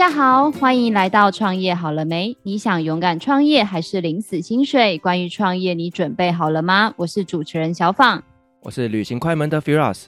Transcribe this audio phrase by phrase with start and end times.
[0.00, 2.34] 大家好，欢迎来到创业好了没？
[2.42, 4.96] 你想勇敢创业还是领死薪水？
[4.96, 6.94] 关于创业，你准备好了吗？
[6.96, 8.22] 我是主持人小放，
[8.62, 10.04] 我是旅行快门的 Firas。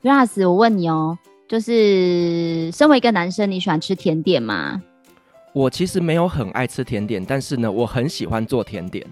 [0.00, 4.80] Firas，我问你哦，就是身为一个男生，你喜欢吃甜点吗？
[5.52, 9.04] 我其实没有很爱吃甜点，但是呢，我很喜欢做甜点。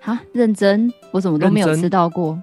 [0.00, 0.90] 哈，认真？
[1.10, 2.42] 我怎么都没有吃到过。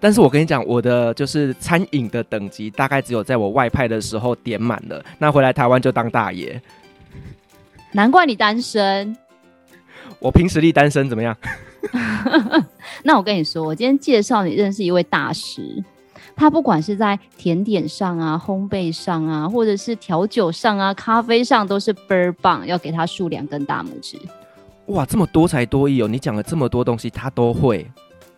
[0.00, 6.60] 但是我跟你讲，我的就是餐饮的等级大概只有在我外派的时候点满了，那回来台湾就当大爷。
[7.92, 9.16] 难怪你单身。
[10.18, 11.36] 我凭实力单身怎么样？
[13.04, 15.82] 那我跟你说，我今天介绍你认识一位大师，
[16.34, 24.18] 他不管是在甜点上啊、烘焙上啊，或者是调酒上啊、咖啡上，都是倍儿棒，要给他竖两根大拇指。
[24.86, 26.08] 哇，这么多才多艺哦！
[26.08, 27.86] 你讲了这么多东西，他都会。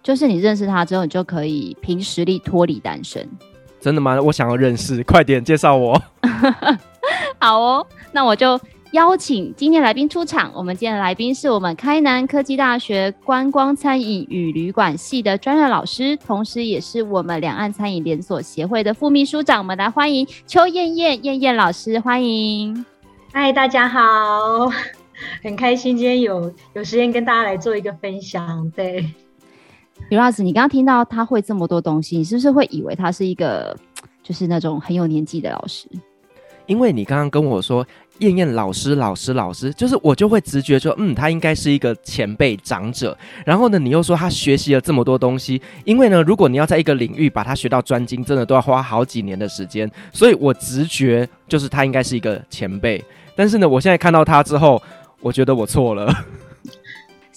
[0.09, 3.29] 就是你认识他之后，你就可以凭实力脱离单身。
[3.79, 4.19] 真的吗？
[4.19, 6.03] 我想要认识， 快点介绍我。
[7.39, 8.59] 好哦，那我就
[8.93, 10.51] 邀请今天来宾出场。
[10.55, 19.59] 我们今天的来宾是我们开南科技大学观光餐饮与旅馆系的专任老师，同时也是我们两岸餐饮连锁协会的副秘书长。
[19.59, 22.83] 我们来欢迎邱燕燕燕燕老师，欢迎。
[23.31, 24.01] 嗨，大家好，
[25.43, 28.73] 很开心今天有有时间跟大家来做一个分享。
[28.75, 29.05] 对。
[30.11, 33.77] 刘老师，你刚刚听到他会这么多东西，你是不是会以为他是一个
[34.23, 35.89] 就是那种很有年纪的老师？
[36.67, 37.87] 因为你刚刚跟我说
[38.19, 43.17] 燕燕老师，老师，老师，就是我就会直觉说，嗯，他应该是一个前辈长者。
[43.45, 49.91] 然后呢，你又说他学习了这么多东西，因为呢，如果你要在一个领域把它学到专精，真的都要花好几年的时间。
[50.13, 53.03] 所以我直觉就是他应该是一个前辈。
[53.35, 54.83] 但是呢，我现在看到他之后，
[55.21, 56.13] 我觉得我错了。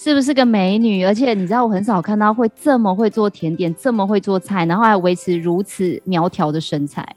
[0.04, 1.06] 是不是个美女？
[1.06, 7.08] 而且你知道，我很少看到会这么会做甜点，这么会做菜，然后还维持如此苗条的身材。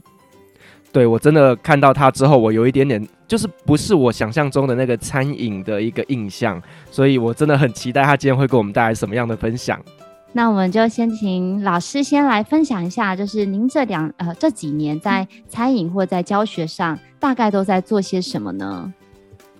[0.92, 9.81] 对，我真的看到她之后，我有一点点就是不是我想象中的那个餐饮的一个印象，所以我真的很期待她今天会给我们带来什么样的分享。
[10.35, 18.92] 那我们就先请老师先来分享一下，就是您这两呃这几年在餐饮或在教学上，大概都在做些什么呢？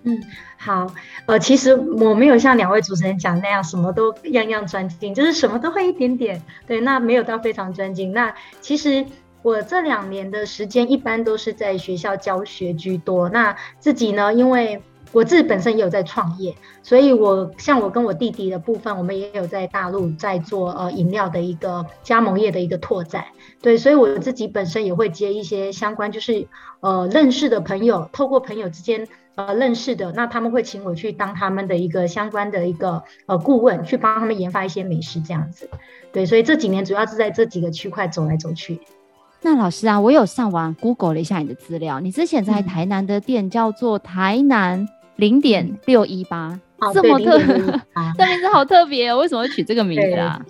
[0.07, 0.23] 嗯，
[0.59, 0.87] 好，
[1.27, 6.43] 呃，其实我没有像两位主持人讲那样，什么都样样专精，就是什么都会一点点。
[6.67, 8.13] 对，那没有到非常专精。
[8.13, 9.07] 那其实
[9.41, 13.31] 我这两年的时间，一般都是在学校教学居多。
[13.31, 14.83] 那自己呢，因为
[15.15, 23.25] 我自己本身也有在创业，所以我像我跟我弟弟的部分，我们也有在大陆在做呃饮料的一个加盟业的一个拓展。
[23.63, 26.47] 对，所以我自己本身也会接一些相关，就是
[26.81, 29.09] 呃认识的朋友，透过朋友之间。
[29.37, 35.69] 呃，认识的，那他们会请我去当他们的一个相关的一个呃顾问，去帮他们研发一些美食这样子。
[36.13, 38.81] 对，所以这几年主要是在这几个区块走来走去。
[39.43, 44.87] 那老师啊，我有上网 Google 了一下你的资料，你之前在台南的店叫做台南
[45.17, 46.61] 零点六一八，
[46.93, 50.45] 这么特，这名字好特别哦，为什么会取这个名字啊？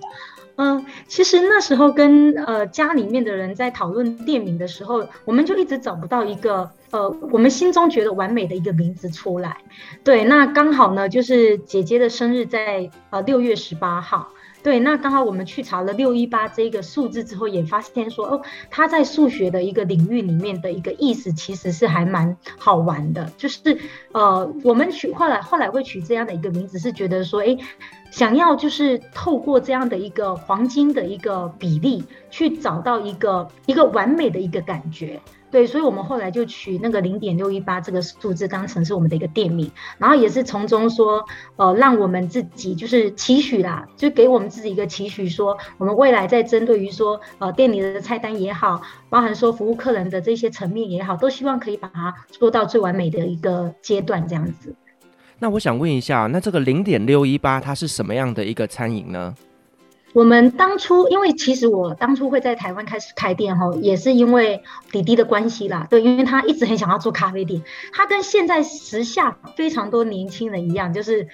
[0.57, 9.59] 嗯，其实那时候跟呃家里面的人在讨论店名的时候，我们就一直找不到一个呃我们心中觉得完美的一个名字出来。
[10.05, 14.29] 对，那刚好呢，就是姐姐的生日在呃六月十八号。
[14.65, 23.79] 对，那刚好我们去查了六一八这个数字之后，也发现说哦，它在数学的一个领域里面的一个意思其实是还蛮好玩的，就是
[24.13, 27.57] 呃我们取后来后来会取这样的一个名字，是觉得说哎。
[28.11, 35.21] 想要就是透过这样的一个黄金的一个比例，去找到一个一个完美的一个感觉，
[35.55, 54.75] 对，所以我们后来就取那个零点六一八这个数字当成是我们的一个店名，然后也是从中说，呃，让我们自己就是期许啦，就给我们自己一个期许，说我们未来在针对于说，呃，店里的菜单也好，包含说服务客人的这些层面也好，都希望可以把它做到最完美的一个阶段这样子。
[55.39, 59.33] 那我想问一下，那这个零点六一八它是什么样的一个餐饮呢？
[60.15, 65.87] 我们当初，因为其实我当初会在台湾开始开店吼，也是因为弟弟的关系啦。
[65.91, 67.61] 对，因为他一直很想要做咖啡店，
[67.93, 71.29] 他跟现在时下非常多年轻人一样，就是。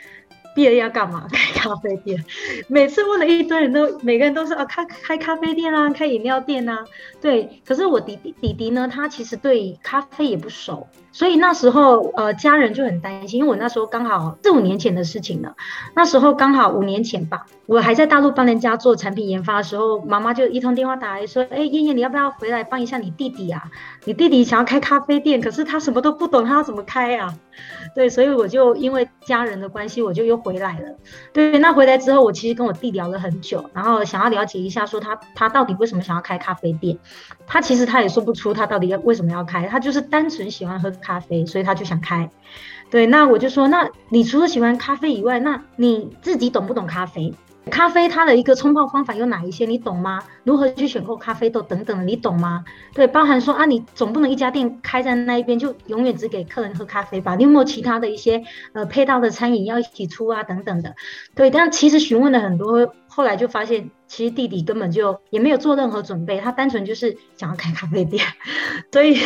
[0.52, 1.28] 毕业要干嘛？
[1.30, 2.24] 开咖啡店。
[2.66, 6.84] 每次问了一堆人都，每个人都是啊，开开咖啡店啊，开饮料店啊。
[7.20, 15.56] 对，可是我弟弟弟弟呢，他其实对咖啡也不熟，所以那时候呃，家人就很担心，因为我那时候刚好四五年前的事情了。
[15.94, 23.64] 那时候刚好五年前吧，我还在大陆帮人家做产品研发的时候，妈妈就一通电话打来说：“哎，燕燕，你要不要回来帮一下你弟弟啊？
[24.04, 27.34] 你弟弟想要开咖啡店，可是他什么都不懂，他要怎么开啊？”
[27.94, 30.96] 对，所以我就因为家人的关系，我就又回来了。
[31.32, 36.96] 对，那回来之后，我其实跟我弟聊了很久，然后想要了解一下，说他他到底为什么想要开咖啡店。
[37.46, 42.30] 他其实他也说不出他到底要为什么要开，他就是单纯喜欢喝咖啡，所以他就想开。
[42.90, 47.34] 对，那我就说，那你除了喜欢咖啡以外，那你自己懂不懂咖啡？
[47.70, 49.64] 咖啡它的一个冲泡方法有哪一些？
[49.66, 50.20] 你懂吗？
[50.44, 52.64] 如何去选购咖啡豆等等的，你懂吗？
[52.94, 57.36] 对，包含说啊，你总不能一家店开在那一边就永远只给客人喝咖啡吧？
[57.36, 58.42] 你有没有其他的一些
[58.72, 60.96] 呃配套的餐饮要一起出啊等等的？
[61.36, 63.90] 对，但其实询问了很多，后来就发现。
[64.10, 68.26] 其实弟弟根本就也没有做任何准备，他单纯就是想要开咖啡店，
[68.90, 69.16] 所以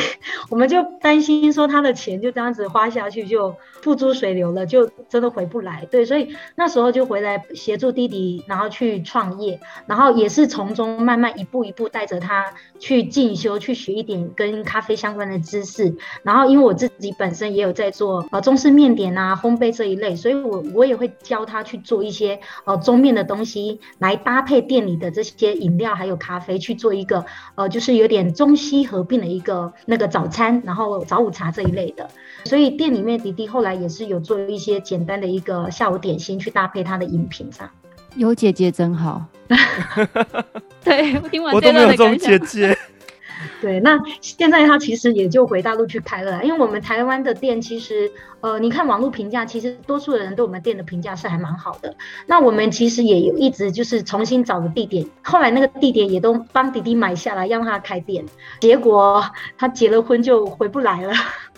[0.50, 5.88] 我们就担心说他的钱就这样子花下去就付诸水流了，就真的回不来。
[5.90, 15.96] 对，所以那时候就回来协助弟弟，然后去创业，然后也是从中慢慢一步一步带着他去进修，去学一点跟咖啡相关的知识。
[16.22, 27.24] 然后因为我自己本身也有在做呃中式面点啊、烘焙这一类，所以我我也会教他去做一些呃中面的东西来搭配店里的这些饮料还有咖啡去做一个
[27.54, 32.08] 呃，就是有点中西合并的一个那个早餐，然后早午茶这一类的。
[32.44, 37.70] 所以店里面迪迪后来也是有做一些简单的一个下午点心去搭配他的饮品这样。
[38.16, 39.24] 有姐姐真好。
[40.82, 42.76] 对，我听完我都没有这种姐姐。
[43.64, 48.12] 对，那现在他其实也就回大陆去开了，因为我们台湾的店其实，
[48.42, 51.96] 呃，你看网络评价，其实多数的人对我们店的评价是还蛮好的。
[52.26, 58.22] 那我们其实也有一直就是重新找个地点，后来那个地点也都帮弟弟买下来，让他开店。
[58.60, 59.24] 结果
[59.56, 61.14] 他结了婚就回不来了，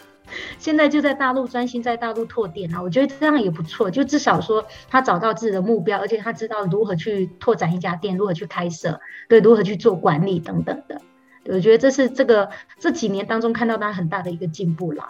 [0.61, 2.81] 现在就在大陆专心在大陆拓店啊。
[2.81, 11.01] 我觉得这样也不错，就至少说他找到自己的目标，而且他知道如何去拓展一家店，如何去开设，对，如何去做管理等等的。
[11.49, 12.49] 我觉得这是这个
[12.79, 15.09] 这几年当中看到他很大的一个进步啦。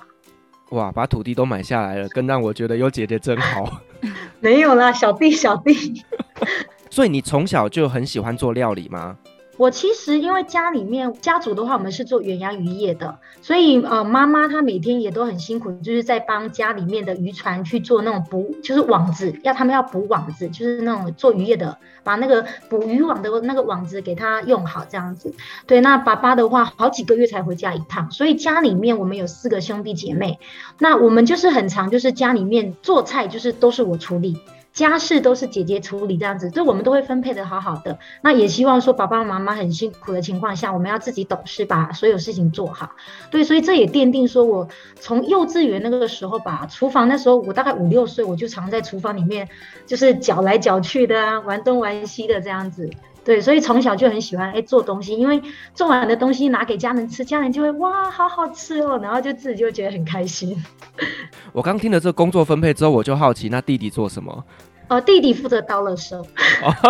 [0.71, 3.83] 哇，把土地都买下来了，更让我觉得有姐姐真好。
[4.41, 6.03] 没有啦，小弟小弟。
[6.91, 9.17] 所以你从小就很喜欢做料理吗？
[9.57, 25.35] 我其实因为家里面家族的话，我们是做远洋渔业的，所以呃妈妈她每天也都很辛苦，就是在帮家里面的渔船去做那种捕，就是网子，要他们要补网子，就是那种做渔业的，把那个捕鱼网的那个网子给他用好这样子。
[25.67, 30.39] 对，那爸爸的话好几个月才回家一趟，所以家里面我们有四个兄弟姐妹，
[30.79, 34.39] 那我们就是很常就是家里面做菜就是都是我处理。
[34.77, 37.99] 家事都是姐姐处理，这样子，对，我们都会分配的好好的。
[38.21, 42.91] 那也希望说，爸爸妈妈很辛苦的情况下，我们要自己懂事，把所有事情做好。
[43.31, 44.69] 对，所以这也奠定说，我
[45.01, 49.49] 从幼稚园那个时候吧，厨房那时候我大概五六岁，我就常在厨房里面，
[49.87, 52.91] 就是搅来搅去的啊，玩东玩西的这样子。
[53.27, 55.43] 对，所以从小就很喜欢哎做东西，因为
[55.75, 60.57] 做完的东西拿给家人吃，家人就会哇，好好吃哦，然后就自己就觉得很开心。
[61.53, 64.45] 我刚听了这个工作分配之后，我就好奇，那弟弟做什么？
[64.87, 66.25] 哦，弟弟负责倒垃圾。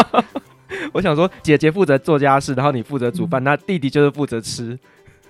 [0.92, 4.78] 我想说，姐姐负责做家事，然后你负责煮饭，嗯、那弟弟就是负责吃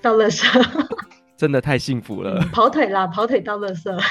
[0.03, 0.44] 倒垃圾。
[1.38, 4.03] 真的太幸福了，跑腿啦，跑腿倒垃圾。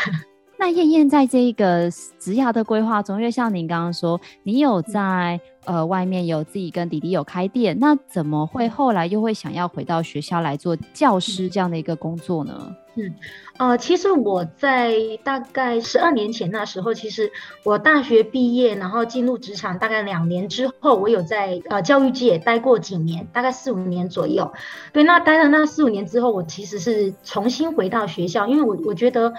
[0.58, 12.76] 那燕燕在这个职涯的规划中，因为像您刚刚说，你有在呃外面有自己跟弟弟有开店，那怎么会后来又会想要回到学校来做教师这样的一个工作呢？
[12.96, 13.14] 嗯，
[13.58, 17.30] 呃，其实我在大概十二年前那时候，其实
[17.64, 24.54] 我大学毕业，然后进入职场大概两年之后，我有在呃教育界待过几年，大概四五年左右。
[24.94, 29.34] 对，那待了那四五年之后，我其实是重新回到学校，因为我我觉得。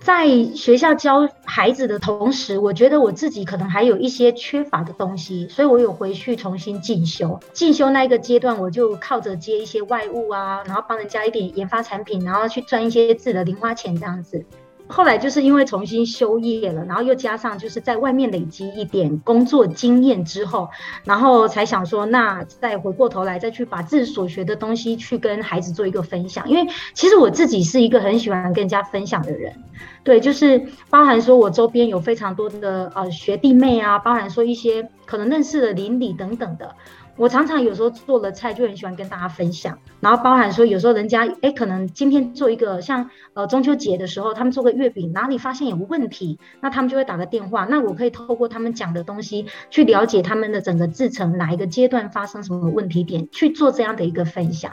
[0.00, 7.38] 在学校教孩子的同时，我觉得我自己可能还有一些缺乏的东西，所以我有回去重新进修。
[7.52, 14.44] 进修那一个阶段，我就靠着接一些外务啊，然后帮人家一点研发产品，然后去赚一些自己的零花钱这样子。
[14.90, 20.68] 后来就是因为重新修业了，然后又加上就是在外面累积一点工作经验之后，
[21.04, 26.48] 然后才想说，那再回过头来再去把自己所学的东西去跟孩子做一个分享。
[26.50, 29.54] 因为其实我自己是一个很喜欢跟人家分享的人，
[30.02, 36.74] 对，就是包含说我周边有非常多的呃学弟妹啊，包含说一些可能认识的邻里等等的。
[37.16, 54.72] 我常常有时候做了菜就很喜欢跟大家分享，然后包含说有时候人家哎可能今天做一个像呃中秋节的时候他们做个月饼哪里发现有问题，那他们就会打个电话，那我可以透过他们讲的东西去了解他们的整个制程哪一个阶段发生什么问题点去做这样的一个分享，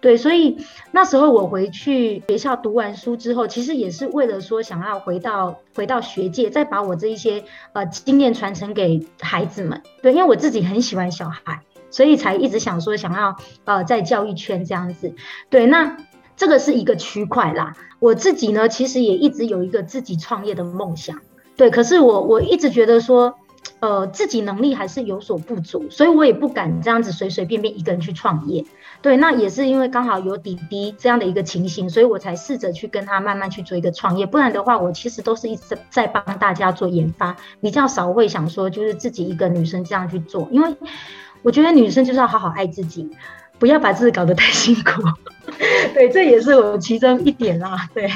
[0.00, 0.58] 对，所以
[0.92, 11.62] 那时候我回去学校读完书之后，其实也是为了说想要回到回到学界，再把我这一些呃经验传承给孩子们，对，因为我自己很喜欢小孩。
[11.90, 15.14] 所以才一直想说想要呃在教育圈这样子，
[15.50, 15.96] 对，那
[16.36, 17.74] 这个是一个区块啦。
[17.98, 21.20] 我自己呢，其实也一直有一个自己创业的梦想，
[21.56, 21.70] 对。
[21.70, 23.34] 可是我我一直觉得说，
[23.80, 28.64] 呃，自己能力还是有所不足，所以我也不敢这样子随随便便一个人去创业。
[29.02, 34.26] 对，那也是因为刚好有弟弟这样的一个情形，所以我才试着去跟他慢慢去做一个创业。
[34.26, 40.76] 不然的话，我其实都是一直在帮大家做研发，比较少会想说就是自己一个女生这样去做，因为
[41.42, 43.08] 我觉得女生就是要好好爱自己，
[43.58, 45.02] 不要把自己搞得太辛苦。
[45.94, 47.88] 对，这也是我其中一点啦。
[47.94, 48.10] 对。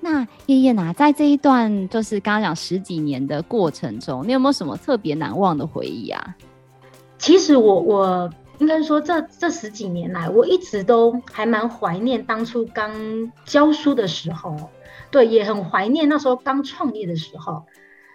[0.00, 6.36] 那曄曄啊，在这一段就是刚刚讲十几年的过程中，你有没有什么特别难忘的回忆啊？
[7.18, 12.90] 其实我我应该说这这十几年来，我一直都还蛮怀念当初刚
[13.44, 14.56] 教书的时候，
[15.10, 17.62] 对，也很怀念那时候刚创业的时候。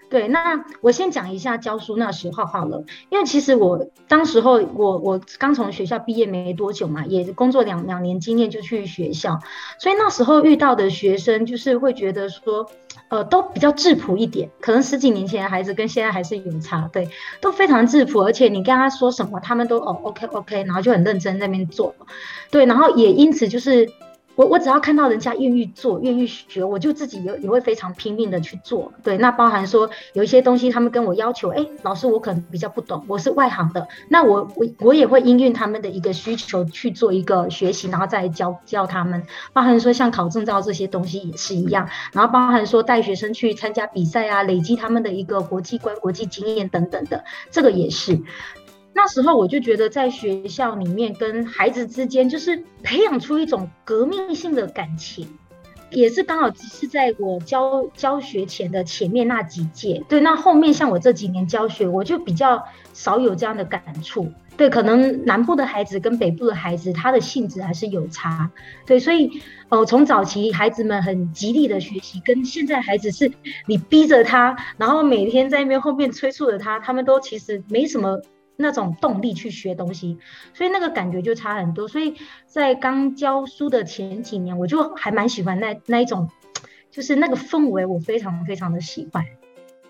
[0.10, 9.40] 对，那我先讲一下教书那时候好了，因为其实我当时候我我刚从学校毕业没多久嘛，也工作两两年经验就去学校，
[9.80, 12.70] 所以那时候遇到的学生就是会觉得说，
[13.10, 17.10] 呃，都比较质朴一点，可能十几年前的孩子跟现在还是有差，对，
[17.42, 21.96] 都非常质朴，而且你跟他说什么，他们都哦 OK OK，然后就很认真在那边做，
[22.52, 23.90] 对，然后也因此就是。
[24.36, 28.92] 我我只要看到人家愿意做，愿意学，我就自己也也会非常拼命的去做。
[29.04, 39.24] 对，那包含说有一些东西，他们跟我要求，哎，老师我可能比较不懂，我是外行的，那我我我也会因应他们的一个需求去做一个学习，然后再教教他们。
[39.54, 48.20] 包含说像考证照这些东西也是一样，然后包含说带学生去参加比赛啊，累积他们的一个国际观、国际经验等等的，这个也是。
[48.98, 55.28] 那时候我就觉得，在学校里面跟孩子之间，就是培养出一种革命性的感情，
[55.92, 60.02] 也是刚好是在我教教学前的前面那几届。
[60.08, 64.32] 对，那后面像我这几年教学，我就比较少有这样的感触。
[64.56, 68.50] 对，可能南部的孩子跟北部的孩子，他的性质还是有差。
[68.86, 69.30] 对，所以
[69.68, 73.30] 呃，从早期孩子们很极力的学习，跟现在孩子是
[73.68, 78.22] 你逼着他，然后每天在那边后面催促着他，他们都其实没什么。
[78.58, 80.18] 那种动力去学东西，
[80.54, 81.88] 所以那个感觉就差很多。
[81.88, 86.30] 所以在刚教书的前几年，我就还蛮喜欢那那一种，
[86.92, 89.24] 就是那个氛围，我非常非常的喜欢。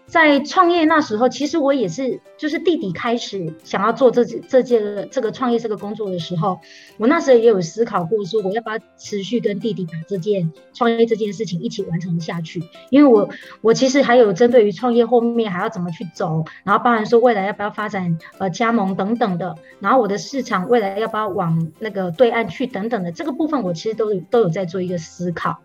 [0.07, 6.59] 在创业那时候，其实我也是，就是弟弟开始想要做这这件这个创业这个工作的时候，
[6.97, 12.63] 我那时候也有思考过，说我要不要持续跟弟弟把这件创业这件事情一起完成下去。
[12.91, 13.27] 因为我
[13.61, 25.57] 我其实还有针对于创业后面还要怎么去走，然后包含说未来要不要发展呃加盟等等的，然后我的市场未来要不要往那个对岸去等等的这个部分，我其实都都有在做一个思考。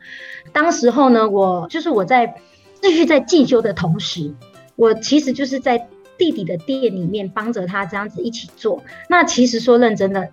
[0.52, 2.36] 当时候呢，我就是我在。
[2.80, 4.34] 继续在进修的同时，
[4.76, 8.82] 我其实就是在弟弟的店里面帮着他这样子一起做。
[9.08, 10.30] 那其实说认真的，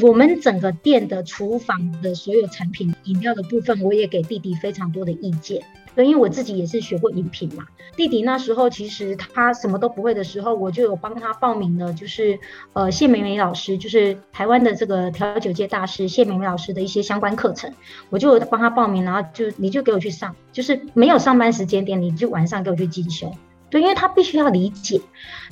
[0.00, 5.62] 我们整个店的厨房的所有产品、饮料的部分，我也给弟弟非常多的意见。
[6.06, 7.66] 因为我自己也是学过饮品嘛。
[7.96, 12.38] 弟弟那时候其实他什么都不会的时候，我就有帮他报名了，就是
[12.72, 17.72] 呃谢美美老师，就是台湾的这个调酒界大师谢美美老师的一些相关课程，
[18.08, 23.30] 我就帮他报名，然后就你就给我去上，就是没有上班时间点，你就晚上给我去进修。
[23.68, 25.00] 对，因为他必须要理解，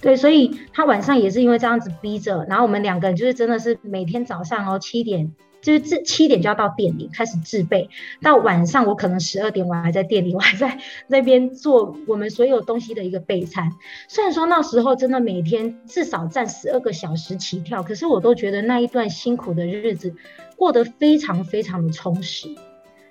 [0.00, 5.32] 对，所以他晚上也是因为这样子逼着，然后我们两个人就是真的是每天早上哦七点。
[5.60, 7.90] 就是这七点就要到店里开始制备，
[8.22, 13.72] 到晚上我可能十二点我还在店里，我还在那边做我们所有东西的一个备餐。
[14.08, 20.14] 虽然说那时候真的每天至少站十二个小时起跳，可是我都觉得那一段辛苦的日子
[20.56, 22.48] 过得非常非常的充实。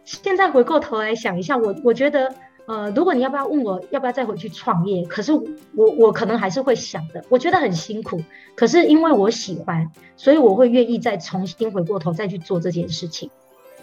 [0.05, 2.33] 现在回过头来想一下，我我觉得。
[2.67, 5.05] 呃，如果你要不要问我要不要再回去创业？
[5.05, 8.21] 可是我我可能还是会想的，我觉得很辛苦，
[8.55, 13.31] 可是因为我喜欢，所以我会愿意再重新回过头再去做这件事情。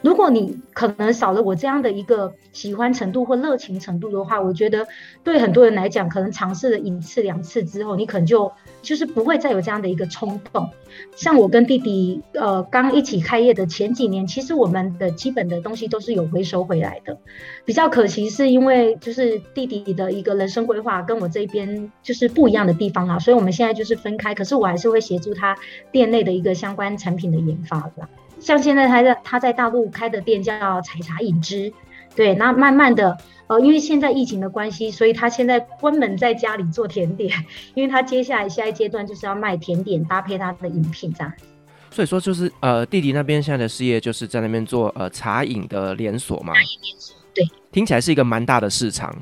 [0.04, 4.86] 如果你可能少了我这样的一个喜欢程度或热情程度的话，我觉得
[5.22, 10.68] 对很多人来讲，可能尝试了一次两次之后，你可能就就是不会再有这样的一个冲动。
[11.16, 17.16] 像我跟弟弟呃刚一起开业的前几年，其实我们的基本的东西都是有回收回来的。
[17.64, 24.34] 比较可惜是因为就是弟弟的一个人生规划跟我这边就是不一样的地方啊，所以我们现在就是分开。
[24.34, 25.56] 可是我还是会协助他
[25.90, 28.06] 店内的一个相关产品的研发的。
[28.44, 31.72] 像现在他在他在大陆开的店叫采茶饮之，
[32.14, 37.32] 对，那慢慢的，呃，因为现在疫情的关系，所以他现在关门在家里做甜点，
[37.74, 41.32] 因为他接下来下一阶段就是要卖甜点搭配他的饮品这样。
[41.90, 46.52] 所以说就是呃弟弟那边现在的事业就是在那边做呃茶饮的连锁嘛。
[46.52, 49.14] 茶饮连锁，对，听起来是一个蛮大的市场。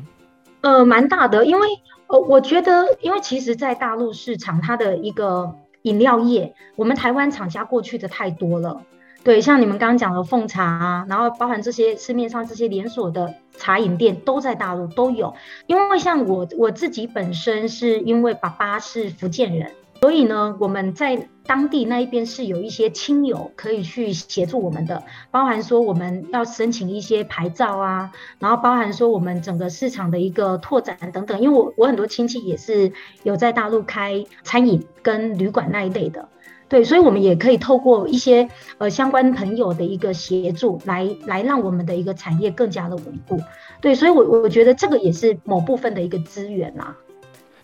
[0.63, 1.69] 呃，蛮大的，因为
[2.09, 8.83] 呃我觉得，因为其实在大陆市场它的一个饮料业，我们台湾厂家过去的太多了。
[9.25, 15.33] 对，像你们刚刚讲的奉茶啊，然后包含这些市面上这些连锁的茶饮店都在大陆都有。
[15.69, 28.11] 因为像我我自己本身是因为爸爸是福建人，所以呢，我们在当地那一边是有一些亲友可以去协助我们的，包含说我们要申请一些牌照啊，
[28.41, 31.41] 然后包含说我们整个市场的一个拓展等等。
[31.41, 36.29] 因为我我很多亲戚也是有在大陆开餐饮跟旅馆那一类的。
[36.73, 38.49] 对，所以我们也可以透过一些
[38.79, 43.39] 呃相关朋友的一个协助来，来来让我们的一个产业更加的稳固。
[43.83, 46.97] 对，所以我我觉得这个也是某部分的一个资源啦。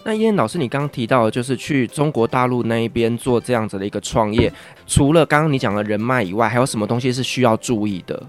[0.05, 4.53] 那燕燕老师，你刚刚提到的就是去中国大陆那一边做这样子的一个创业，
[4.87, 8.23] 除了刚刚你讲的人脉以外，还有什么东西是需要注意的？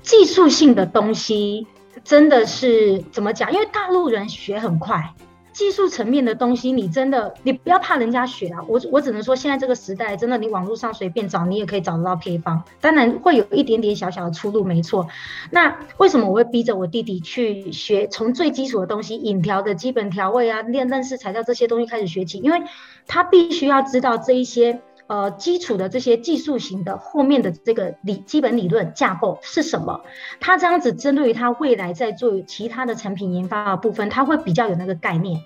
[0.00, 1.66] 技术性的东西
[2.04, 3.52] 真的是怎么讲？
[3.52, 5.12] 因为大陆人学很快。
[5.52, 8.64] 技术层面的东西，你真的你不要怕人家学啊！
[8.66, 12.62] 我我只能说，现在这个时代，真的你网络上随便找，你也可以找得到配方。
[12.80, 15.06] 当然会有一点点小小的出路，没错。
[15.50, 22.38] 那为什么我会逼着我弟弟去学，从最基础的东西，引调的基本调味啊，练认识材料这些东西开始学起？
[22.38, 22.62] 因为
[23.06, 24.80] 他必须要知道这一些。
[25.12, 30.00] 呃，基础的这些技术型的后面的这个理基本理论架构是什么？
[30.40, 35.38] 他这样子针对于他未来在做其他的产品研发的部分，他会比较有那个概念，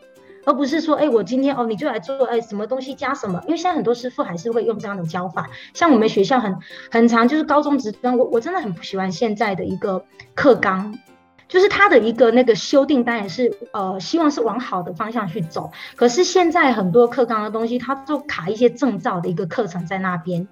[0.45, 3.41] 而不是说，哎，我今天哦，你就来做，哎，什么东西加什么？
[3.47, 6.57] 因为现在很多师傅还是会用这样的教法，像我们学校很
[6.93, 10.05] 很长，就是高中职专，我我真的很不喜欢现在的一个
[10.37, 10.97] 课纲。
[11.57, 15.71] 就是他的一个那个修订，当然是呃，希望是往好的方向去走。
[15.95, 20.47] 可是现在很多课纲的东西，它就卡一些证照的一个课程在那边。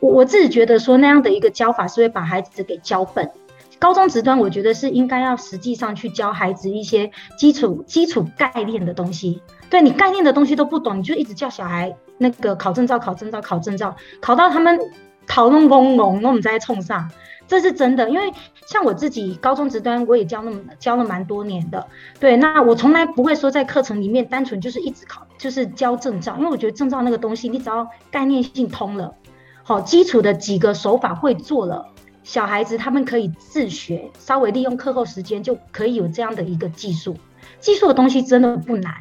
[0.00, 3.30] 我我自己觉得说那样的一个教法是会把孩子给教笨。
[3.78, 9.42] 高中职端，我觉得是应该要实际上去教孩子一些基础基础概念的东西。
[9.68, 14.80] 对，你概念的东西都不懂，你就一直叫小孩那个考证照、考证照、考证照，考到他们
[15.26, 17.10] 讨论懵懵，我们再冲上。
[17.48, 18.32] 这是真的，因为
[18.66, 21.84] 像我自己高中职端，我也教那么教了蛮多年的。
[22.20, 29.14] 对，那我从来不会说在课程里面单纯就是一直考，就是教证照，因为我觉得证照那个东西，你只要概念性通了，
[29.62, 31.86] 好，基础的几个手法会做了，
[32.22, 37.16] 小孩子他们可以自学，稍微利用课后时间就可以有这样的一个技术。
[37.60, 38.94] 技术的东西真的不难。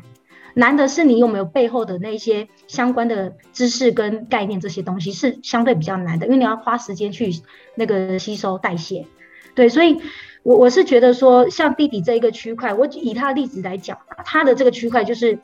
[0.58, 7.32] 难的是你有没有背后的那些相关的知识跟概念，这些东西是相对比较难的，因为你要花时间去
[7.76, 9.06] 那个吸收代谢。
[9.54, 10.00] 对，所以
[10.42, 15.38] 我我是觉得说，像弟弟这一个区块，我以他的例子来讲，他的这个区块就是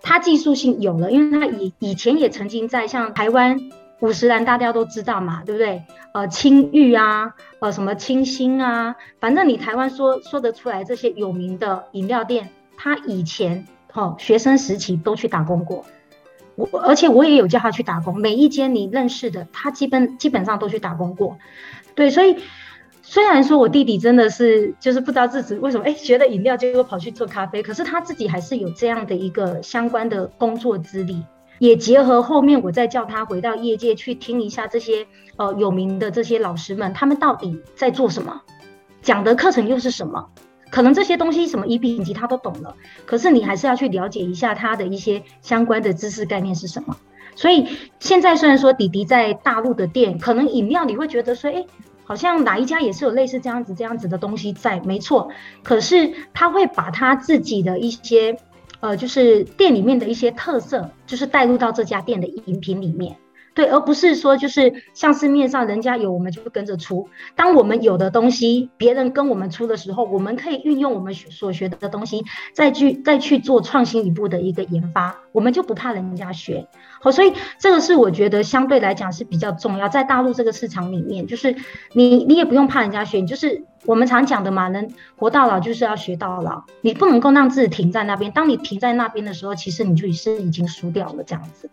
[0.00, 3.58] 他技术性有了，因为他以以前也曾经在像台湾
[3.98, 5.82] 五十岚大家都知道嘛，对不对？
[6.14, 13.66] 呃，青玉啊，呃，什么清新啊，反正你台湾说说得出来这些有名的饮料店，他以前。
[13.94, 15.84] 好，学生时期都去打工过，
[16.56, 21.36] 我而且我也有叫他去打工，每一间你认识的，他基本基本上都去打工过。
[21.94, 22.36] 对，所以
[23.02, 31.22] 虽然说我弟弟真的是就是不知道自己为什么哎学了饮料结果跑去做咖啡，可是他自己还是有这样的一个相关的工作资历，
[31.58, 38.40] 也结合后面我再叫他回到业界去听一下这些呃有名的这些老师们，他们到底在做什么，
[39.02, 40.30] 讲的课程又是什么。
[40.72, 46.96] 可能这些东西什么一品级他都懂了，可是你还是要去了解一下他的一些相关的知识概念是什么。
[47.36, 47.68] 所以
[48.00, 51.66] 现在虽然说弟弟在大陆的店，可能饮料你会觉得说，哎，
[52.04, 55.28] 好像哪一家也是有类似这样子这样子的东西在，没错。
[55.62, 58.38] 可是他会把他自己的一些，
[58.80, 63.18] 呃，就是店里面的一些特色，就是带入到这家店的饮品里面。
[63.54, 67.08] 对，而不是说就是像市面上人家有，我们就会跟着出。
[67.36, 76.66] 当我们有的东西，别人跟我们出的时候，我们可以运用我们所学的东西，再去再去做创新一步的一个研发，我们就不怕人家学。
[77.00, 81.54] 好，所以这个是我觉得相对来讲是比较重要，在大陆这个市场里面，就是
[81.92, 88.32] 你你也不用怕人家学，就是我们常讲的嘛，能活到老就是要学到老，你不能够让自己停在那边。
[88.32, 91.68] 当你停在那边的时候，其实你就是已经输掉了这样子。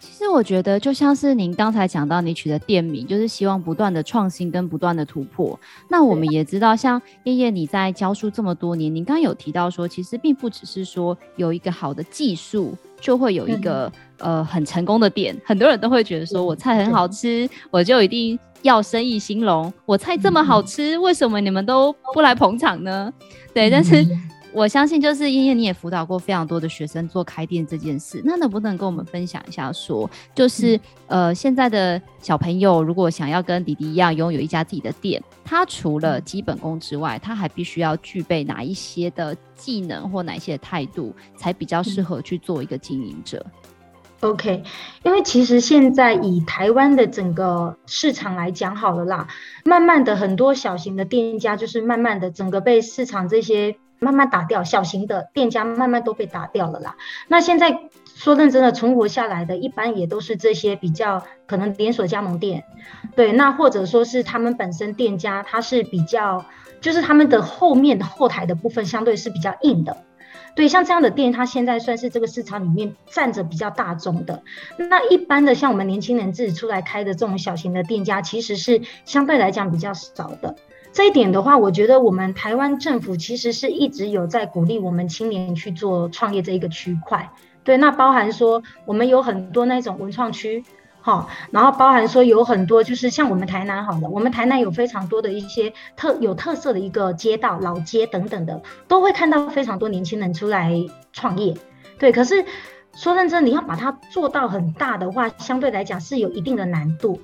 [0.00, 5.58] 其实我觉得，就像是您刚才讲到，你取的店名就是希望不断的创新跟不断的突破。
[5.90, 15.36] 那我们也知道，像燕燕你在教书这么多年，您刚刚有提到说，其实并不只是说有一个好的技术就会有一个、嗯、呃很成功的店。
[15.44, 19.70] 很多人都会觉得说，我菜很好吃，我就一定要生意兴隆。
[19.84, 23.12] 我菜这么好吃，为什么你们都不来捧场呢？
[23.52, 24.02] 对，但是。
[24.52, 28.20] 我相信，就是燕燕，你也辅导过非常多的学生做开店这件事。
[28.24, 43.44] 那能不能跟我们分享一下说，说就是、嗯、呃，现在的小朋友如果想要跟迪迪一样拥有一家自己的店，他除了基本功之外，他还必须要具备哪一些的技能或哪一些的态度，才比较适合去做一个经营者
[44.20, 44.62] ？OK，
[45.04, 49.28] 因为其实现在以台湾的整个市场来讲好了啦，
[49.64, 56.96] 慢慢的很多小型的店家就是慢慢的整个被市场这些慢慢打掉，小型的店家慢慢都被打掉了啦。
[57.28, 57.78] 那现在
[58.16, 62.64] 说认真的存活下来的，一般也都是这些比较可能连锁加盟店，
[63.14, 66.44] 对，那或者说是他们本身店家，他是比较
[66.80, 69.96] 就是他们的后面后台的部分相对是比较硬的。
[70.56, 74.42] 对，像这样的店，它现在算是这个市场里面占着比较大众的。
[74.76, 80.56] 那一般的像我们年轻人自己出来开的这种小型的店家，其实是相对来讲比较少的。
[80.92, 87.30] 这一点的话，我觉得我们台湾政府其实是一直有在鼓励我们青年去做创业这一个区块。
[87.62, 90.64] 对，那包含说我们有很多那种文创区。
[91.02, 100.70] 哈，然后包含说有很多，就是像我们台南好了，我们台南有非常多的一些特有特色的一个街道、老街等等的，都会看到非常多年轻人出来
[101.14, 101.54] 创业。
[101.98, 102.44] 对，可是
[102.94, 107.18] 说认真，你要把它做到很大的话，相对来讲是有一定的难度。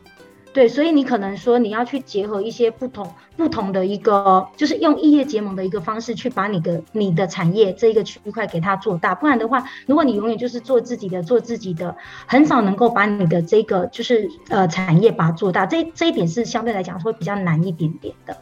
[0.56, 11.94] 对，所以你可能说你要去结合一些不同不同的一个，就是用异业结盟的一个方式去把你的你的产业这一个区块给它做大，不然的话，如果你永远就是做自己的做自己的，
[12.26, 18.38] 很少能够把你的这个就是呃产业把它做大，这这一点是相对来讲会比较难一点点的。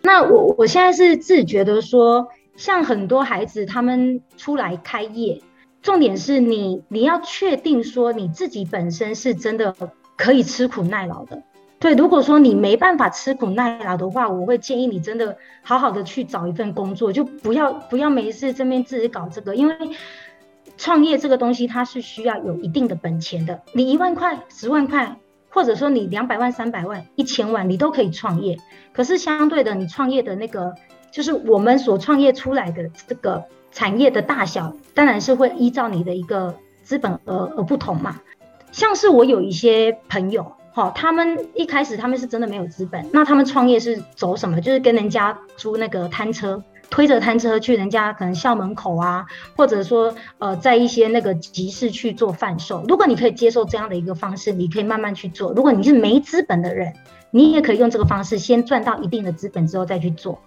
[0.00, 5.42] 那我我现在是自觉得说，像很多孩子他们出来开业，
[5.82, 9.76] 重点是你你要确定说你自己本身是真的。
[10.20, 11.42] 可以吃苦耐劳的，
[11.78, 11.94] 对。
[11.94, 19.74] 如果说你没办法吃苦耐劳的话，我会建议你真的好好的去找一份工作，就不要不要没事这边自己搞这个，因为
[20.76, 23.62] 创业这个东西它是需要有一定的本钱的。
[23.72, 25.16] 你一万块、十万块，
[25.48, 28.58] 或者说你两百万、三百万、一千万，你都可以创业。
[28.92, 30.74] 可是相对的，你创业的那个
[31.10, 38.20] 就是我们所创业出来的这个产业的大小，当然是会依照你的一个资本而而不同嘛。
[38.72, 44.60] 像是我有一些朋友，哈，他们一开始他们是真的没有资本，那他们创业是走什么？
[44.60, 52.84] 就是跟人家租那个摊车，推着摊车去人家可能校门口啊，或者说呃，在一些那个集市去做贩售。
[52.88, 55.52] 如果你可以接受这样的一个方式，你可以慢慢去做。
[55.52, 56.94] 如果你是没资本的人，
[57.32, 60.40] 你也可以用这个方式先赚到一定的资本之后再去做。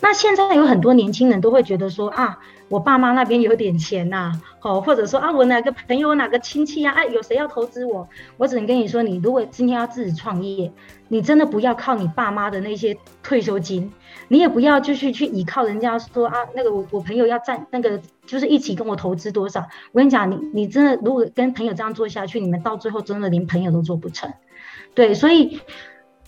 [0.00, 2.38] 那现在有很多年轻人都会觉得说啊。
[2.68, 8.08] 我爸妈那边有点钱呐，哦，或者说啊，我哪个朋友、哪个亲戚啊，哎，有谁要投资我？
[8.36, 10.72] 我只能跟你说，你如果今天要自己创业，
[11.08, 13.92] 你真的不要靠你爸妈的那些退休金，
[14.28, 19.60] 你也不要就是去依靠人家说啊，那个我我朋友要占那个，就是一起跟我投资多少。
[19.92, 24.32] 我跟你讲，你你真的如果跟朋友这样做下去，你们到最后真的连朋友都做不成。
[24.94, 25.60] 对，所以。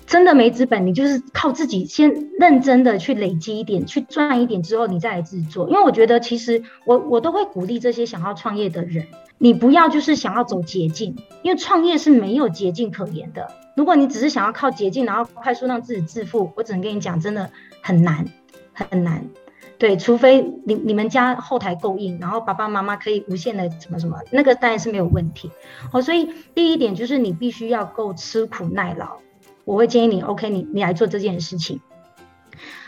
[0.09, 5.69] 真的没资本，你就是靠自己先认真的去累积一点，去赚一点之后，你再来自己做。
[5.69, 13.47] 因为我觉得，其实我我都会鼓励这些想要创业的人，你不要就是想要走捷径，因为创业是没有捷径可言的。
[13.77, 17.51] 如果你只是想要靠捷径，然后快速让自己致富，我只能跟你讲，真的
[17.83, 18.25] 很难
[18.73, 19.23] 很难。
[19.77, 25.51] 对，除非你你们家后台够硬，然后爸爸妈妈可以无限的什么什么，那个当然是没有问题。
[25.93, 29.19] 好，所以第一点就是你必须要够吃苦耐劳。
[29.69, 31.79] 我会建议你，OK，你你来做这件事情。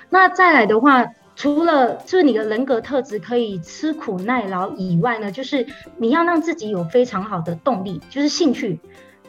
[0.08, 5.66] 那再来的话，除了就是你的人格特质可以吃苦耐劳以外呢，就是
[5.98, 8.80] 你要让自己有非常好的动力，就是兴趣。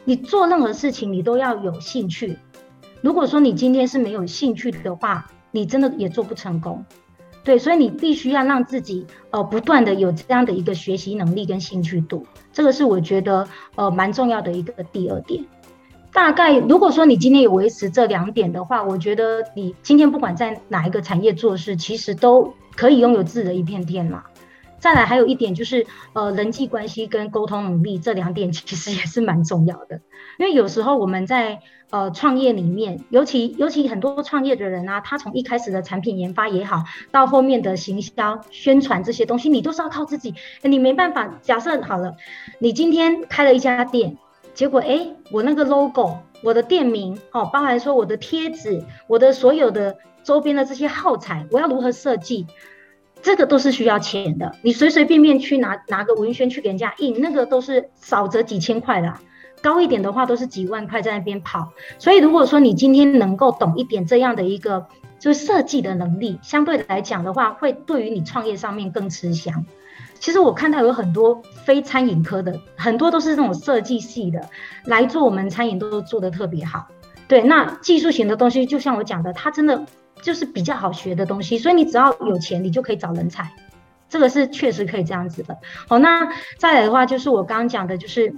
[0.04, 2.38] 你做任何事情，你都要有兴趣。
[3.02, 6.82] 如果说你今天是没有兴趣的话，你真的也做不成功。
[7.44, 15.44] 对，所以你必须要让自己呃不断的有这样的一个学习能力跟兴趣度，这个是我觉得呃蛮重要的一个第二点。
[16.12, 24.24] 大概如果说你今天有维持这两点的话，我觉得你今天不管在哪一个产业做事，其实都可以拥有自己的一片天嘛。
[24.78, 30.00] 再来还有一点就是，呃，人际关系跟沟通能力这两点 其实也是蛮重要的。
[30.38, 40.34] 因为有时候我们在呃创业里面，尤其尤其很多创业的人啊，他从一开始的产品研发也好，到后面的行销宣传这些东西，你都是要靠自己。
[40.62, 42.16] 你没办法，假设好了，
[42.58, 44.18] 你今天开了一家店。
[44.54, 52.46] 结果哎，我那个 logo，我的店名，哦，包含说我的贴纸，我的所有的周边的这些耗材，我要如何设计，
[53.22, 54.54] 这个都是需要钱的。
[54.62, 59.14] 你随随便便去拿拿个文宣去给人家印，那个都是少则几千块的，
[59.62, 61.72] 高一点的话都是几万块在那边跑。
[61.98, 64.86] 所以如果说你今天能够懂一点这样的一个
[65.18, 69.64] 就是设计的能力，相对来讲的话，会对于你创业上面更吃香。
[70.22, 74.40] 其实我看到有很多非餐饮科的，很多都是这种设计系的
[74.84, 76.86] 来做我们餐饮，都做得特别好。
[77.26, 79.84] 对，那技术型的东西，就像我讲的，它真的
[80.22, 83.50] 就是比较好学的东西，所以你只要有钱，你就可以找人才。
[84.08, 85.58] 这个是确实可以这样子的。
[85.88, 88.32] 好，那再来的话，就是我刚刚讲的，就是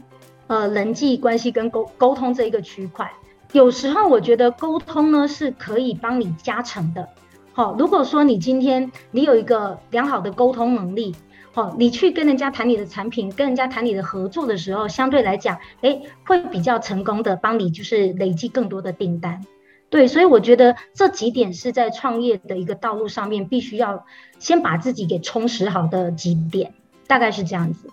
[0.46, 3.12] 呃人际关系跟沟沟通这一个区块，
[3.52, 7.06] 有时候我觉得沟通呢是可以帮你加成的。
[7.52, 11.14] 好，如果说你今天你有一个良好的沟通能力，
[11.54, 19.40] 哦，你去跟人家谈你的产品，跟人家谈你的合作的时候，相对来讲，诶，会比较成功的帮你就是累积更多的订单。
[19.88, 24.04] 对，所以我觉得这几点是在创业的一个道路上面，必须要
[24.40, 26.74] 先把自己给充实好的几点，
[27.06, 27.88] 大概是这样子。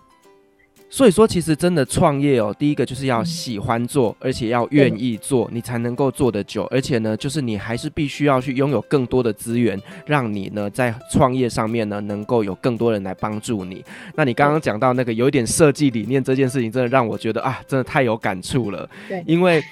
[0.94, 6.64] 所以说，其实真的创业哦，第一个就是要喜欢做，嗯、而且要愿意做，你才能够做得久。
[6.70, 13.82] 而且呢，就是你还是必须要去拥有更多的资源，让你呢在创业上面呢能够有更多人来帮助你。
[14.14, 18.86] 那你刚刚讲到那个有一点设计理念这件事情，真的让我觉得啊，真的太有感触了。
[19.08, 19.62] 对，因为。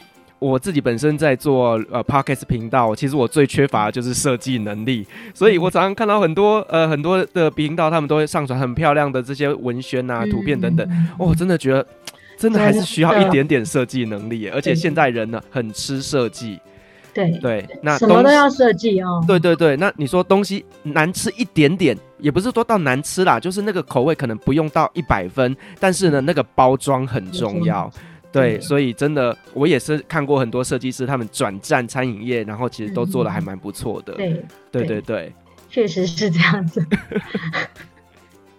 [0.41, 11.87] 我自己本身在做呃 Podcast 频道，其实我最缺乏的就是设计能力，所以我常常看到很多呃很多的频道，他们都会上传很漂亮的这些文宣啊、图片等等，哦，我真的觉得
[12.39, 16.59] 真的还是需要一点点设计能力，而且现在人呢很吃设计，
[17.13, 27.93] 对对，那什么都要设计哦，对对对，那你说东西难吃一点点，也不是说到难吃啦，就是那个口味可能不用到一百分，但是呢那个包装很重要。
[28.33, 34.13] 对，所以真的，我也是看过很多设计师，他们转战餐饮业，然后其实都做的还蛮不错的。
[34.15, 35.33] 对，对对对，
[35.69, 36.85] 确实是这样子。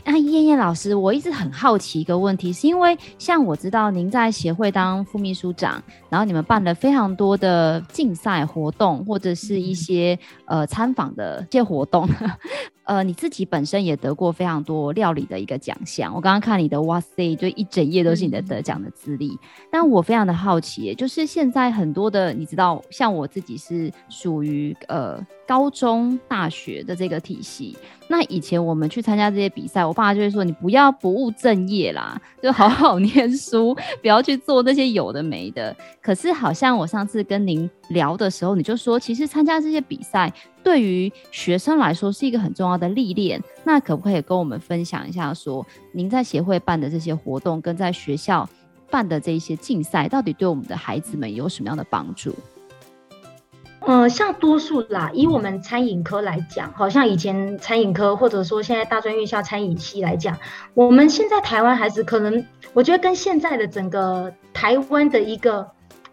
[0.04, 12.10] 那燕燕老师，我一直很好奇一个问题，是因为像我知道您在协会当副秘书长，然后你们办了非常多的竞赛活动，或者是一些呃参访的一些活动。
[12.92, 16.14] 呃，你自己本身也得过非常多料理的一个奖项。
[16.14, 19.32] 我刚刚看你的，哇塞，就一整页都是你的得奖的资历。
[19.72, 27.78] 但我非常的好奇，就是现在很多的，你知道，像我自己是属于呃高中、大学的这个体系。
[28.10, 35.74] 那以前我们去参加这些比赛，我爸就会说：“你不要不务正业啦，就好好 念书，不要去做那些有的没的。”
[36.04, 40.30] 可是好像我上次跟您聊的时候，你就说，其实参加这些比赛。
[40.64, 48.50] 对于学生来说是一个很重要的历练，那可不可以跟我们分享一下说，您在协会办的这些活动，跟在学校
[48.90, 52.36] 办的这一些竞赛，到底对我们的孩子们有什么样的帮助？
[53.82, 60.38] 呃，像多数啦，以我们餐饮科来讲，好像以前餐饮科，或者说现在大专院校餐饮系来讲，
[60.74, 65.70] 我们现在台湾孩子可能，我觉得跟现在的整个台湾的一个。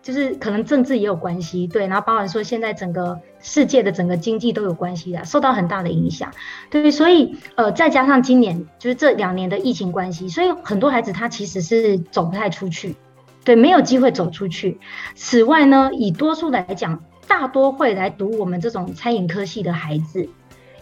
[0.09, 6.33] 就是可能政治也有关系，对，然后包含说现在整个世界的整个经济都有关系的，受到很大的影响，
[6.71, 12.97] 对，所以呃再加上今年就是这两年的疫情关系，所以很多孩子他其实是走不太出去，
[13.45, 14.81] 对，没有机会走出去。
[15.15, 20.27] 此外呢，以多数来讲，大多会来读我们这种餐饮科系的孩子，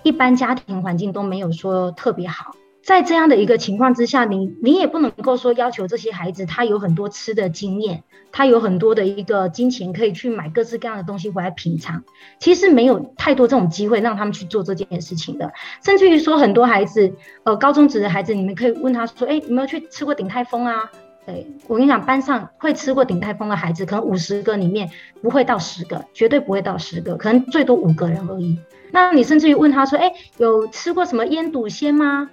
[0.05, 2.55] 一般家庭环境都没有说特别好。
[2.87, 12.05] 在这样的一个情况之下，你你也不能够说要求这些孩子他有很多吃的经验，他有很多的一个金钱可以去买各式各样的东西回来品尝。
[12.39, 15.53] 其实没有太多这种机会让他们去做这件事情的。
[15.85, 20.89] 甚至于说很多孩子，呃，高中职的孩子，你们可以问他说：“哎，有没有去吃过鼎泰丰啊？”
[21.27, 24.89] 对，我跟你讲，班上会吃过鼎泰丰的孩子，可能五十个里面
[25.21, 28.57] 不会到十个，绝对不会到十个，可能最多五个人而已。
[28.93, 32.31] 那你甚至于问他说：“哎，有吃过什么腌笃鲜吗？”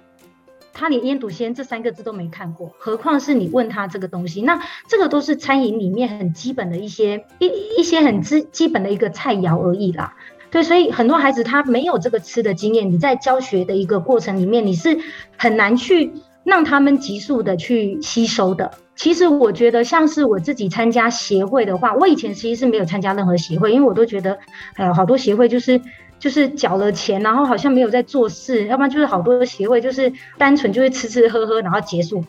[0.74, 4.42] 他连腌笃鲜这三个字都没看过，何况是你问他这个东西？
[4.42, 10.14] 那这个都是餐饮里面很基本的一些一一些很基基本的一个菜肴而已啦。
[10.50, 14.98] 对，所以很多孩子他没有这个吃的经验，你在教学的一个过程里面，你是
[15.36, 18.72] 很难去让他们急速的去吸收的。
[18.96, 24.38] 其实我觉得，像是我自己参加协会的话，我以前其实是没有参加任何协会，因为我都觉得，
[24.74, 25.80] 哎呀，好多协会就是。
[26.24, 32.24] 就是缴了钱，然后好像没有在做事，要不然就是好多协会就是单纯就是吃吃喝喝，然后结束，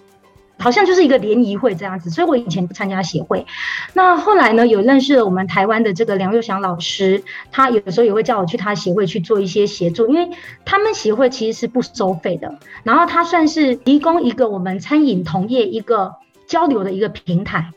[0.60, 2.10] 好像就是一个联谊会这样子。
[2.10, 3.46] 所以我以前不参加协会，
[3.94, 10.30] 那后来呢，有认识了我们台湾的这个梁佑祥老师，他有的时候也会叫我去他协会去做一些协助，因为
[10.66, 12.54] 他们协会其实是不收费的，
[12.84, 16.16] 然后他算是提供一个我们餐饮同业一个
[16.48, 17.72] 交流的一个平台。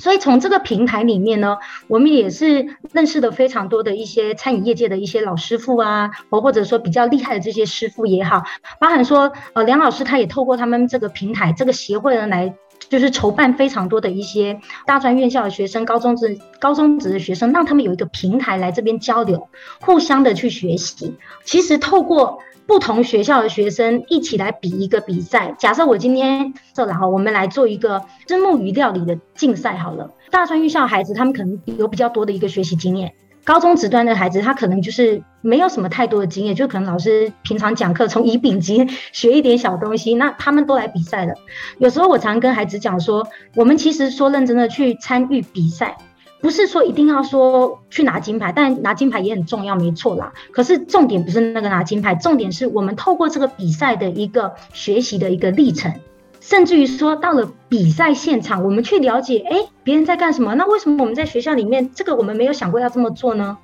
[0.00, 8.42] 所以从这个平台里面呢，我们也是认识了非常多的一些餐饮业界的一些老师傅啊，或或者说比较厉害的这些师傅也好，
[8.80, 12.54] 包含说呃梁老师他也透过他们这个平台这个协会呢来，
[12.88, 19.48] 就是筹办非常多的一些大专院校的学生、高中职高中职的学生，让他们有一个平台来这边交流，
[19.80, 21.14] 互相的去学习。
[21.44, 22.38] 其实透过。
[22.70, 25.56] 不同学校的学生一起来比一个比赛。
[25.58, 30.12] 假设我今天这然后我们来做一个虱目鱼料理的竞赛好了。
[30.30, 41.34] 大专院校孩子他们可能有比较多的一个学习经验，高中职端的孩子，他可能就是没有什么太多的经验，就可能老师平常讲课从乙丙级学一点小东西，那他们都来比赛了。
[41.78, 45.96] 有时候我常跟孩子讲说，我们其实说认真的去参与比赛，
[46.40, 50.32] 不是说一定要说去拿金牌，但拿金牌也很重要，没错啦。
[50.52, 55.92] 可是重点不是那个拿金牌，重点是我们透过这个比赛的一个学习的一个历程。
[56.40, 60.54] 甚至于说，到了比赛现场，我们去了解，哎，别人在干什么？
[60.54, 63.58] 那为什么我们在学校里面，这个我们没有想过要这么做呢？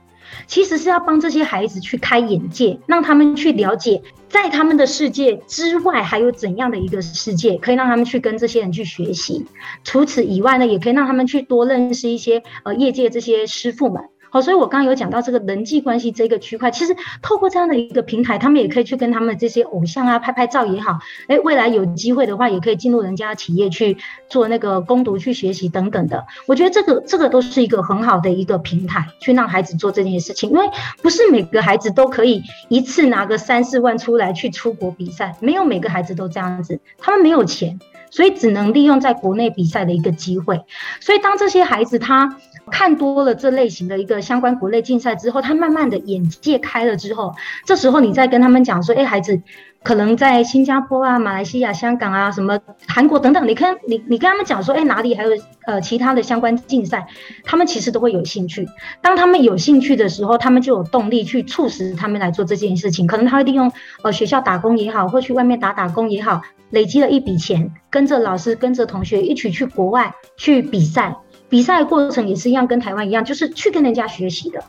[0.46, 9.46] 其实是要帮这些孩子去开眼界，让他们去了解，在他们的世界之外，还有怎样的一个世界，可以让他们去跟这些人去学习。
[9.84, 14.02] 除此以外呢，也可以让他们去多认识一些呃业界这些师傅们。
[14.36, 23.96] 好，所以我刚刚有讲到这个人际关系这个区块，其实透过这样的一个平台，他们也可以去跟他们这些偶像啊拍拍照也好，哎，未来有机会的话，也可以进入人家企业去
[24.28, 26.26] 做那个攻读去学习等等的。
[26.46, 30.68] 我觉得这个这个都是一个很好的一个平台，去让孩子做这件事情，因为
[31.00, 40.60] 不是每个孩子都可以一次拿个三四万出来去出国比赛，没有每个孩子都这样子，他们没有钱，所以只能利用在国内比赛的一个机会。
[41.00, 42.36] 所以当这些孩子他。
[42.70, 49.40] 看多了这类型的一个相关国内竞赛之后，他慢慢的眼界开了之后，这时候你再跟他们讲说，哎，孩子，
[49.82, 55.30] 可能在新加坡啊、马来西亚、香港啊、什么韩国等等，你看你你跟他们讲说，哎，哪里还有
[55.66, 57.06] 呃其他的相关竞赛，
[57.44, 58.66] 他们其实都会有兴趣。
[59.00, 63.06] 当他们有兴趣的时候，他们就有动力去促使他们来做这件事情。
[63.06, 63.70] 可能他会利用
[64.02, 71.16] 呃学校打工也好，或去外面打打工也好，累积了一笔钱，跟着老师、跟着同学一起去国外去比赛。
[71.48, 74.62] 比赛过程也是一样，跟台湾一样，就是去跟人家学习的。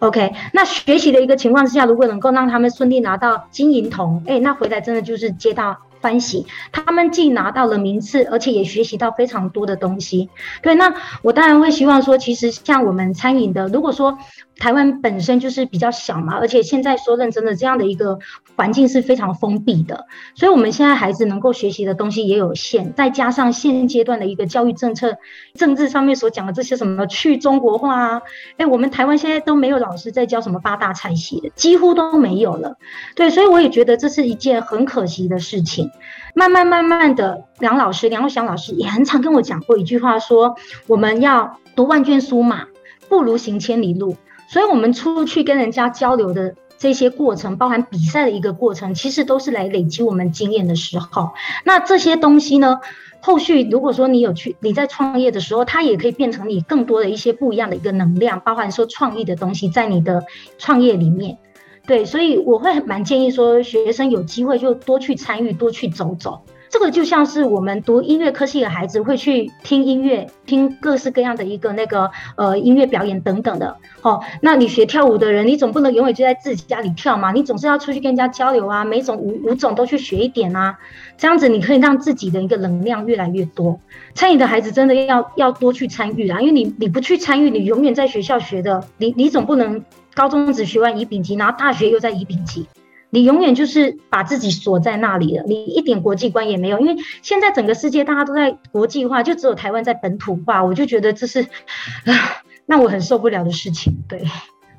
[0.00, 6.46] OK，那学习的一个情况之下，如果能够让他们顺利拿到金银铜，哎，那回来真的就是皆大欢喜。
[6.72, 10.28] 他们既拿到了名次，而且也学习到非常多的东西。
[10.60, 10.92] 对，那
[11.22, 14.18] 我当然会希望说，其实像我们餐饮的，如果说。
[14.58, 18.18] 台湾本身就是比较小嘛，而且现在说认真的，这样的一个
[18.56, 25.16] 环境是非常封闭的，所以我们现在孩子能够学习的东西也有限，再加上现阶段的一个教育政策、
[25.54, 28.22] 政治上面所讲的这些什么去中国化啊，
[28.56, 32.76] 哎，我们台湾现在都没有老师在教什么八大菜系，几乎都没有了。
[33.16, 35.90] 对，所以我也觉得这是一件很可惜的事情。
[36.36, 42.66] 慢慢慢慢的，梁老师、梁陆祥老师也很常跟我讲过一句话，说我们要读万卷书嘛，
[43.08, 44.16] 不如行千里路。
[44.46, 51.30] 所以，我们出去跟人家交流的这些过程，包含比赛的一个过程，其实都是来累积我们经验的时候。
[51.64, 52.80] 那这些东西呢，
[53.20, 60.24] 后续如果说你有去，你在创业的时候，它也可以变成你更多的一些不一样的一个能量，包含说创意的东西在你的
[60.58, 61.38] 创业里面。
[61.86, 66.40] 对，所以我会蛮建议说，学生有机会就多去参与，多去走走。
[66.74, 73.76] 这个就像是我们读音乐科系的孩子会去听音乐，听各式各样的一个那个呃音乐表演等等的。
[74.02, 80.76] 哦，那你学跳舞的人，你总不能永远就在自己家里跳嘛，你总是要出去跟人家交流啊，每种舞舞种都去学一点啊，
[81.16, 83.78] 这样子你可以让自己的一个能量越来越多。
[84.14, 89.80] 餐饮的孩子真的要要多去参与啊，因为你你不去参与，你永远在学校学的，你你总不能
[90.12, 92.66] 高中只学完乙丙级，然后大学又在乙丙级。
[93.14, 104.24] 你永远就是把自己锁在那里了，你一点国际观也没有，因为现在整个世界大家都在国际化，就只有台湾在本土化，我就觉得这是，啊，让我很受不了的事情，对。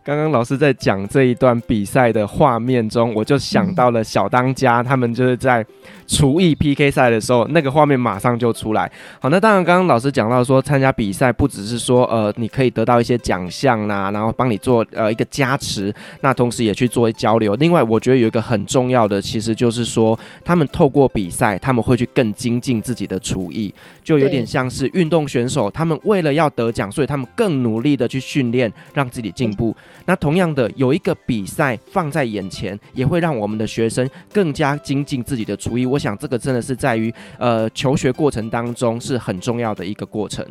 [0.05, 5.65] 刚刚老师在讲这一段比赛的画面中，我就想到了小当家，他们就是在
[6.05, 8.91] 厨艺 PK 赛的时候，那个画面马上就出来。
[9.19, 15.91] 好，那当然，刚刚老师讲到说，参加比赛不只是说，呃，你可以得到一些奖项呐，然后帮你做呃一个加持，
[16.21, 17.55] 那同时也去做交流。
[17.55, 29.75] 另外，我觉得有一个很重要的，其实就是说，他们透过比赛，他们会去更精进自己的厨艺，就有点像是运动选手，他们为了要得奖，所以他们更努力的去训练，让自己进步。
[30.05, 35.85] 那同样的，有一个比赛放在眼前，也会让我们的学生更加精进自己的厨艺。
[35.85, 40.45] 我想这个真的是在于呃求学过程当中是很重要的一个过程。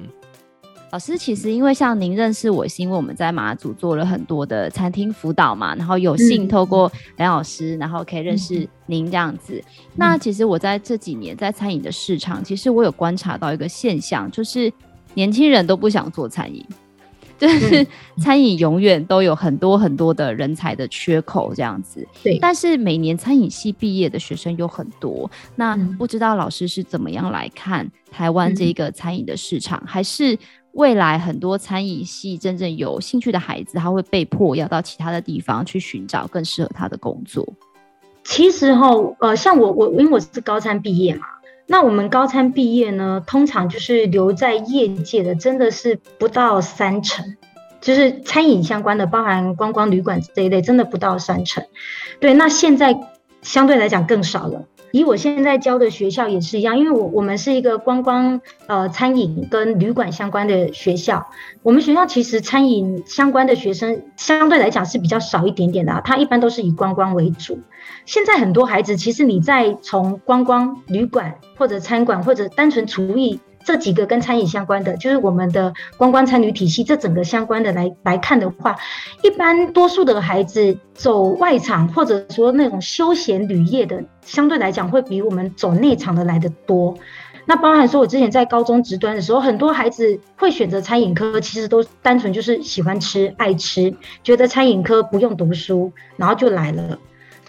[0.91, 9.61] 老师，其实因为像您认识我，是因为我们在马祖做了很多的餐厅辅导嘛，然后有幸透过梁老师，然后可以认识您这样子。
[9.97, 14.73] 那其实我在这几年在餐饮的市场，其实我有观察到一个现象，就是
[15.15, 16.65] 年轻人都不想做餐饮。
[17.49, 17.87] 就是
[18.19, 22.39] 餐饮永远都有很多很多的人才的缺口这样子，对。
[22.41, 30.39] 但是每年餐饮系毕业的学生有很多，那不知道老师是怎么样来看台湾这个餐饮的市场，还是
[30.73, 37.47] 未来很多餐饮系真正有兴趣的孩子，他会被迫要到其他的地方去寻找更适合他的工作？
[38.25, 38.89] 其实哈，
[39.21, 41.27] 呃，像我我因为我是高三毕业嘛。
[41.67, 47.37] 那我们高餐毕业呢，通常就是留在业界的，真的是不到三成。
[47.81, 51.65] 就是餐饮相关的，包含观光旅馆这一类，真的不到三成。
[52.19, 52.99] 对，那现在
[53.43, 54.65] 相对来讲更少了。
[54.95, 61.27] 以我现在教的学校也是一样，因为我我们是一个观光呃餐饮跟旅馆相关的学校，
[61.65, 67.59] 我们学校其实餐饮相关的学生相对来讲是比较少一点点的啊，它一般都是以观光为主。
[68.07, 73.41] 现在很多孩子，其实你在从观光旅馆或者餐馆或者单纯厨艺。
[73.65, 78.77] 这几个跟餐饮相关的，就是我们的观光餐旅体系，这整个相关的来来看的话，
[79.23, 86.95] 一般多数的孩子走外场或者说那种休闲旅业的，相对来讲会比我们走内场的来得多。
[87.47, 96.99] 那包含说，我之前在高中职端的时候，很多孩子会选择餐饮科，其实都单纯就是喜欢吃、爱吃，觉得餐饮科不用读书，然后就来了。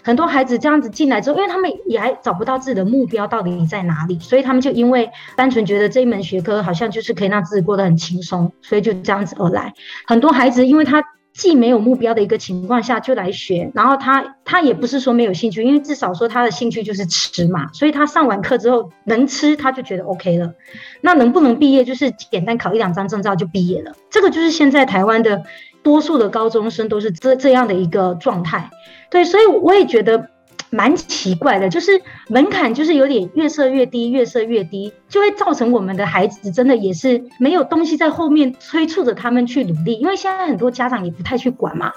[0.06, 9.74] 很多孩子这样子进来之后，因为他们也还找不到自己的目标到底在哪里，所以他们就因为单纯觉得这一门学科好像就是可以让自己过得很轻松，所以就这样子而来。
[10.06, 11.02] 很多孩子因为他
[11.32, 20.52] 既没有目标的一个情况下就来学，然后他他也不是说没有兴趣，因为至少说他的兴趣就是吃嘛，所以他上完课之后能吃他就觉得 OK 了。
[21.00, 25.42] 那能不能毕业就是简单考一两张证照就毕业了，这个就是现在台湾的。
[25.86, 28.68] 多数的高中生都是这这样的一个状态，
[29.08, 30.28] 对，所以我也觉得
[30.70, 41.92] 蛮奇怪的，就是门槛就是有点越设越低，越设越低，就会造成我们的孩子真的也是没有东西在后面催促着他们去努力，因为现在很多家长也不太去管嘛，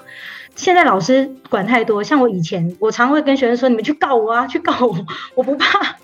[0.54, 5.96] 现在老师管太多，像我以前，我常会跟学生说，你们去告我啊，去告我，我不怕。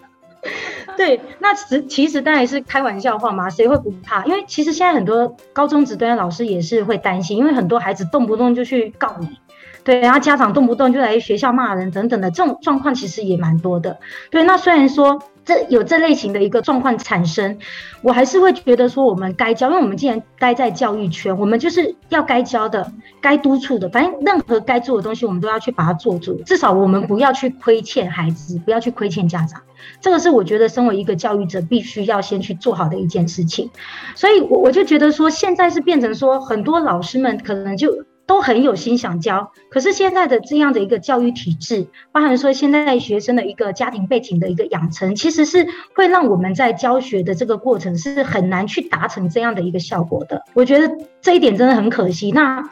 [0.96, 4.24] 对，那其其实当然是开玩笑话嘛，谁会不怕？
[4.24, 9.38] 因为其实现在很多高中职端的老师也是会担心，因为很多孩子动不动就去告你，
[9.86, 13.96] 对，然后家长动不动就来学校骂人等等的，这种状况其实也蛮多的。
[14.30, 15.22] 对，那虽然说。
[15.46, 17.56] 这有这类型的一个状况产生，
[18.02, 26.34] 我还是会觉得说我们该教，因为我们既然待在教育圈，我们就是要该教的、该督促的，反正任何该做的东西，我们都要去把它做足。
[26.44, 29.62] 至少我们不要去亏欠孩子，不要去亏欠家长。
[30.00, 33.70] 这个是我觉得身为一个教育者必须要先去做好的一件事情。
[34.16, 37.92] 所以，我我就觉得说，现在是变成说，很多老师们可能就。
[38.26, 50.42] 都很有心想教，可是现在的这样的一个教育体制，包含说现在学生的一个家庭背景的一个养成，其实是会让我们在教学的这个过程是很难去达成这样的一个效果的。
[50.54, 52.30] 我觉得这一点真的很可惜。
[52.32, 52.68] 那。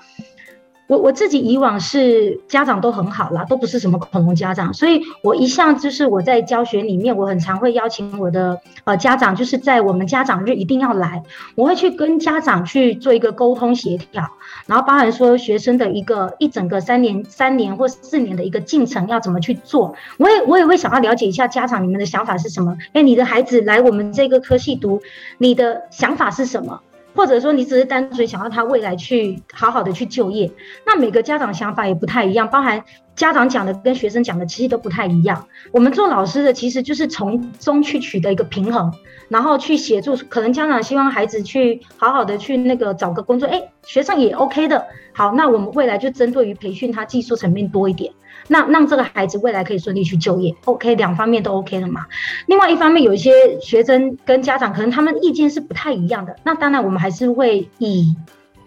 [0.95, 11.22] 我我自己以往是家长都很好啦，都不是什么恐龙家长，所以我一向就是我在教学里面，我很常会邀请我的呃家长，就是在我们家长日一定要来，
[11.57, 14.30] 我会去跟家长去做一个沟通协调，
[14.66, 25.03] 然后包含说学生的一个一整个三年三年或四年的一个进程要怎么去做，我也我也会想要了解一下家长你们的想法是什么，哎，你的孩子来我们这个科系读，
[25.38, 26.80] 你的想法是什么？
[27.14, 30.50] 或者说你只是单纯想要他未来去好好的去就业，
[30.84, 32.84] 那每个家长想法也不太一样，包含
[33.14, 35.46] 家长讲的跟学生讲的其实都不太一样。
[35.72, 38.92] 我们做老师的其实就是从中去取得一个平衡，
[39.28, 40.16] 然后去协助。
[40.28, 44.84] 可能家长希望孩子去好好的去那个找个工作，哎，学生也 OK 的。
[45.12, 48.12] 好，那我们未来就针对于培训他技术层面多一点。
[48.49, 52.07] 那让这个孩子未来可以顺利去就业，OK，两方面都 OK 了嘛。
[52.47, 58.14] 另外一方面，有一些学生跟家长可能他们意见是不太一样的，那当然我们还是会以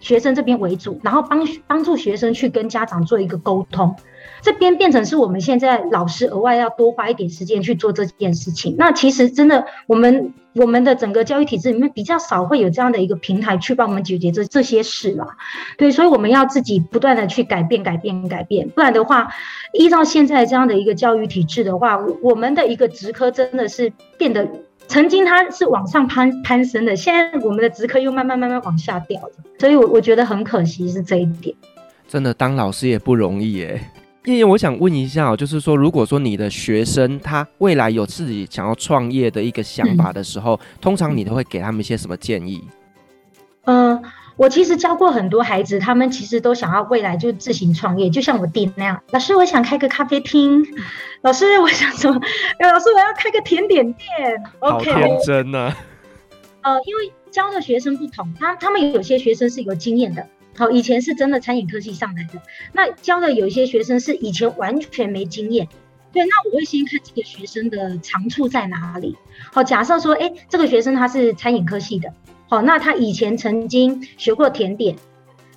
[0.00, 3.94] 学生这边为主，然后帮帮助学生去跟家长做一个沟通。
[4.42, 8.74] 这边变成是我们现在老师额外要多花一点时间去做这件事情。
[8.78, 15.36] 那其实真的，我们我们的整个教育体制里面比较少会有这样的一个平台去帮我们解决这这些事啦。
[15.76, 18.68] 对，所以我们要自己不断的去改变、改变、改变。
[18.70, 19.28] 不然的话，
[19.72, 24.48] 依照现在这样的一个教育体制的话，我们的一个职科真的是变得，
[24.86, 29.32] 曾经它是往上攀攀升的，现在我们的职科又慢慢慢慢往下掉的。
[29.58, 31.54] 所以我我觉得很可惜是这一点。
[32.06, 33.80] 真的当老师也不容易耶。
[34.28, 42.62] 燕燕，我想问一下，就是说，如果说你的学生他未来有自己想要创业的一个想法的时候，嗯、通常你都会给他们一些什么建议？
[43.64, 44.02] 嗯、呃，
[44.36, 49.00] 我其实教过很多孩子，他们其实都想要未来就自行创业，就像我弟那样。
[49.12, 50.62] 老师，我想开个咖啡厅。
[51.22, 52.12] 老师，我想说，
[52.58, 54.08] 哎，老师，我要开个甜点店。
[54.60, 55.74] OK，天真啊。
[56.60, 60.26] 呃，因为教的学生不同，他他们有些学生是有经验的。
[60.58, 62.42] 好，以前是真的餐饮科系上来的，
[62.72, 65.68] 那教的有一些学生是以前完全没经验，
[66.12, 69.16] 对，那我会先看这个学生的长处在哪里。
[69.52, 72.12] 好，假设说，哎，这个学生他是餐饮科系的，
[72.48, 74.96] 好，那他以前曾经学过甜点，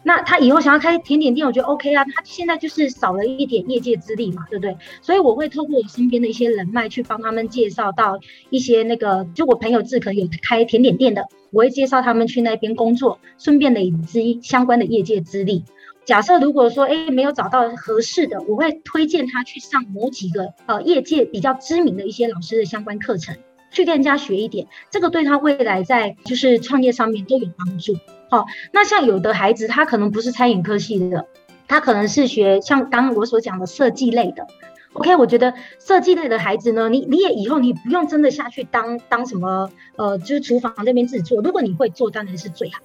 [0.04, 2.04] 那他以后想要开甜点店，我觉得 OK 啊。
[2.06, 4.76] 他现在就是少了一点业界资历嘛，对不对？
[5.02, 15.64] 所以我会透过我身边的一些人脉去帮他们介绍到一些那个，就我朋友自可有开甜点店的，我会介绍他们去那边工作，顺便累积相关的业界资历。
[16.04, 23.38] 假设如果说哎没有找到合适的，我会推荐他去上某几个呃业界比较知名的一些老师的相关课程，
[23.70, 27.96] 去跟人家学一点，这个对他未来在就是创业上面都有帮助。
[28.32, 31.28] 好，那像有的孩子他可能不是餐饮科系的，
[31.68, 34.48] 他可能是学像刚刚我所讲的设计类的。
[34.94, 42.80] OK，我觉得设计类的孩子呢，你你也以后你不用真的下去当当什么呃，就是厨房那边自己做，如果你会做，当然是最好。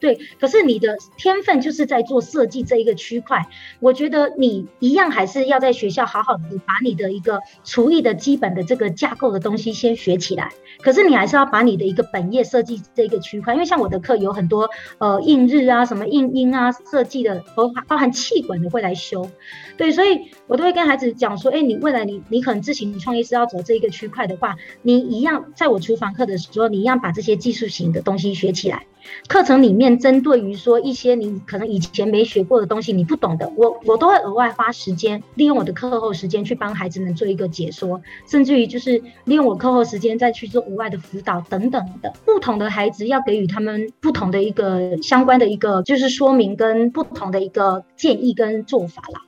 [0.00, 3.46] 对，可是你的天分就是在做设计这一个区块，
[3.80, 10.50] 我觉得你一样还是要在学校好好的把你的一个厨艺的基本的这个架构的东西先学起来。
[10.80, 19.28] 可是你还是要把你的一个本业设计这一个区块，因为像我的课有很多呃印日啊、什么印音啊、设计的，包含包含气管的会来修。
[19.76, 28.86] 对，所以我都会跟孩子讲说，哎，你未来你你可能自行创业是要走这一个区块的话，你一样在我厨房课的时候，你一样把这些技术型的东西学起来。
[29.26, 42.12] 课程里面针对于说一些你可能以前没学过的东西，你不懂的，我我都会额外花时间，利用我的课后时间去帮孩子们做一个解说，甚至于就是利用我课后时间再去做额外的辅导等等的。
[42.24, 49.27] 不同的孩子要给予他们不同的一个相关的一个就是说明跟不同的一个建议跟做法啦。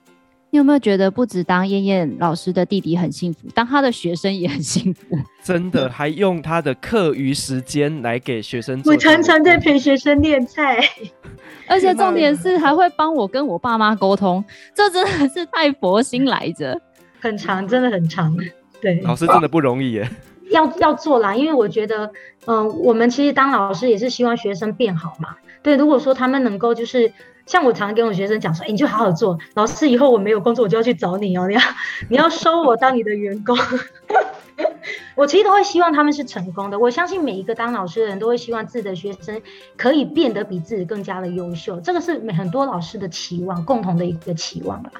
[0.52, 5.16] 你有没有觉得不止当燕燕老师的弟弟很幸福，当他的学生也很幸福？
[5.44, 8.92] 真的，还用他的课余时间来给学生做。
[8.92, 10.80] 我常常在陪学生练菜，
[11.68, 14.44] 而且重点是还会帮我跟我爸妈沟通，
[14.74, 16.80] 这真的是太佛心来着。
[17.20, 18.36] 很长，真的很长。
[18.80, 20.10] 对，老师真的不容易耶。
[20.50, 22.06] 要要做啦，因为我觉得，
[22.46, 25.36] 嗯、呃，我们其实当老师也是希望学生变好嘛。
[25.62, 27.12] 对，如果说他们能够就是。
[27.50, 31.60] 像我常常跟我学生讲说，哎，你就好好做，老师以后我没有工作，我就要去找你哦，你要
[32.08, 33.58] 你要收我当你的员工。
[35.16, 36.78] 我其实都会希望他们是成功的。
[36.78, 39.42] 我相信每一个当老师的人都会希望自己的学生
[39.76, 44.92] 可以变得比自己更加的优秀，这个是很多老师的期望，共同的一个期望吧。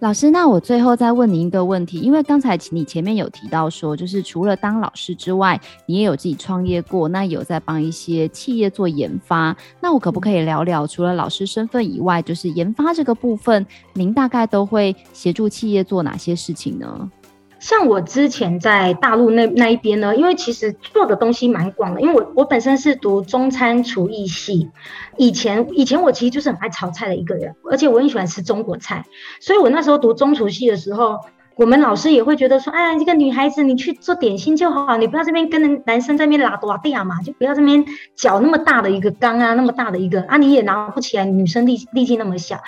[0.00, 9.56] 老师，那我最后再问您一个问题，因为刚才你前面有提到说，就是除了当老师之外，你也有自己创业过，那有在帮一些企业做研发。
[9.80, 17.10] 那我可不可以聊聊，除了老师身份以外，就是研发这个部分，您大概都会协助企业做哪些事情呢？
[17.58, 24.70] 像我之前在大陆那那一边呢，因为其实做的东西蛮广的，因为我我本身是读中餐厨艺系，
[25.16, 29.04] 以前以前我其实就是很爱炒菜的一个人，而且我很喜欢吃中国菜，
[29.40, 31.18] 所以我那时候读中厨系的时候，
[31.56, 37.84] 我们老师也会觉得说，哎，这个女孩子你去做点心就好，你不要这边跟人男生在那边拉多地啊嘛，就不要这边
[38.14, 42.60] 搅那么大的一个缸啊，那么大的一个啊，你也拿不起来，女生力力气那么小。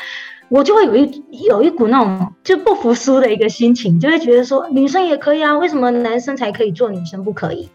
[0.48, 7.68] 我就会有一有一股那种就不服输的一个心情，就会觉得说女生也可以啊，为什么男生才可以做，女生不可以？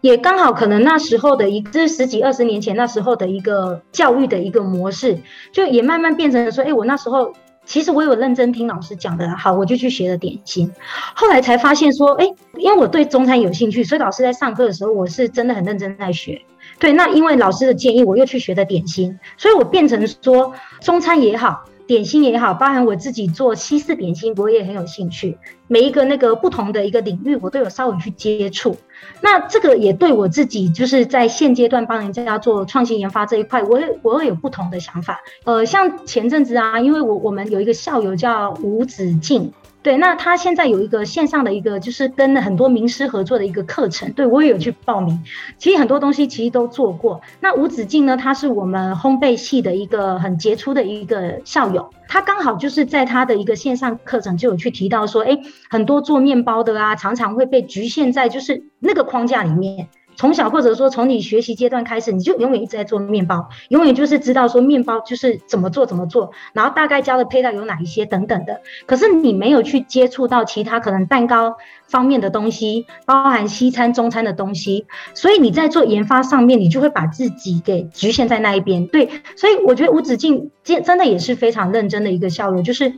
[0.00, 5.18] 也刚好可能那时候的一个，这十几二十年前那时候的一个教育的一个模式，
[5.50, 7.32] 就也慢慢变成了说，哎，我那时候
[7.64, 10.70] 其实我有认真听老师讲的，好，我就去学了点心，
[11.16, 12.26] 后来才发现说，哎，
[12.58, 16.40] 因为我对中餐有兴趣，所以老师在上课的时候，我是真的很认真在学。
[16.78, 21.64] 对，那因为老师的建议，我又去学的点心，所以我变成说中餐也好。
[21.86, 25.36] 点心也好，包含我自己做西式点心，我也很有兴趣。
[25.66, 28.76] 每一个那个不同的一个领域，我都有稍微去接触。
[29.20, 35.20] 那这个也对我自己，就是在现阶段帮人家做创新研发这一块，我会我会有不同的想法。
[35.44, 39.52] 呃，像前阵子啊，因为我我们有一个校友叫吴子敬。
[39.84, 45.22] 对，那他现在有一个线上的一个，就是跟很多名师合作的一个课程，对，我也有去报名。
[45.58, 47.20] 其实很多东西其实都做过。
[47.40, 59.86] 那吴子敬呢，他是我们烘焙系的一个很杰出的一个校友，他刚好就是在他的一个线上课程就有去提到说，哎，很多做面包的啊，常常会被局限在就是那个框架里面。
[60.16, 68.60] 从小或者说从你学习阶段开始，你就永远一直在做面包，永远就是知道说面包就是怎么做怎么做，然后大概加的配料有哪一些等等的。
[68.86, 71.56] 可是你没有去接触到其他可能蛋糕
[71.86, 78.86] 方面的东西，包含西餐、中餐的东西，所以你在做研发上面，你就会把自己给局限在那一边。
[78.86, 82.92] 对，所以我觉得吴子敬真的也是非常认真的一个校友，就是。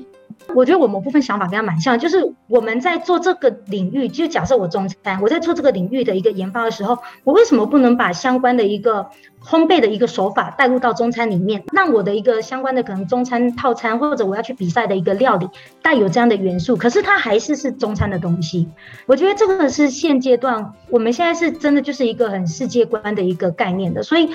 [0.54, 9.10] 我觉得我某部分想法跟他蛮像，就是我们在做这个领域，就假设我中餐，我在做这个领域的一个研发的时候，我为什么不能把相关的一个
[9.48, 15.48] 烘焙的一个手法带入到中餐里面，让我的一个相关的可能中餐套餐或者我要去比赛的一个料理
[15.82, 18.66] 带有这样的元素，可是它还是是中餐的东西。
[19.06, 24.28] 我觉得这个是现阶段我们现在是真的就是一个很世界观的一个概念的，所以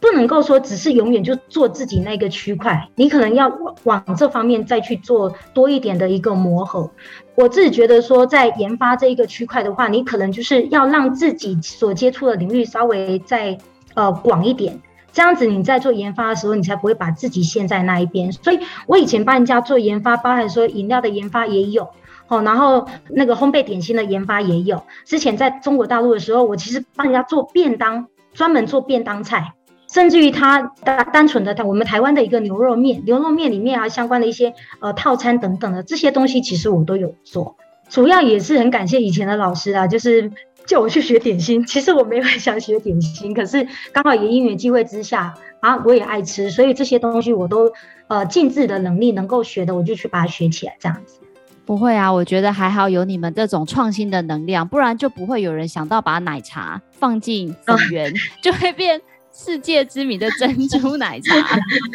[0.00, 3.52] 不能够说只是永远就做自己那个区块，你可能要
[3.84, 6.90] 往这方面再去做多一点的一个磨合。
[7.34, 13.58] 我自己觉得说，在研发这一个区块的话，你可能就是要让自己所接触的领域稍微再。
[13.98, 14.80] 呃，广一点，
[15.12, 18.30] 这样子你在做研发的时候，你才不会把自己陷在那一边。
[18.30, 21.88] 所以我以前帮人家做研发，包含说饮料的研发也有，
[22.28, 24.84] 哦，然后那个烘焙点心的研发也有。
[25.04, 29.54] 之前在中国大陆的时候，我其实帮人家做便当，专门做便当菜，
[29.92, 37.56] 甚至于他单单纯的我们台湾的一个牛肉面，牛肉面里面啊相关的一些呃套餐等等的这些东西，其实我都有做。
[37.88, 40.30] 主要也是很感谢以前的老师啊，就是。
[40.68, 47.72] 叫我去学点心，其实我没有很想学点心， 可是刚好也因缘机会之下啊，我也爱吃，所以这些东西我都
[48.06, 51.18] 呃尽自己的能力能够学的，我就去把它学起来，这样子。
[51.64, 58.12] 不会啊，我觉得还好有你们这种创新的能量，不然就不会有人想到把奶茶放进粉圆，
[58.42, 59.00] 就会变
[59.32, 61.34] 世界知名的珍珠奶茶。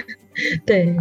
[0.65, 0.97] 对，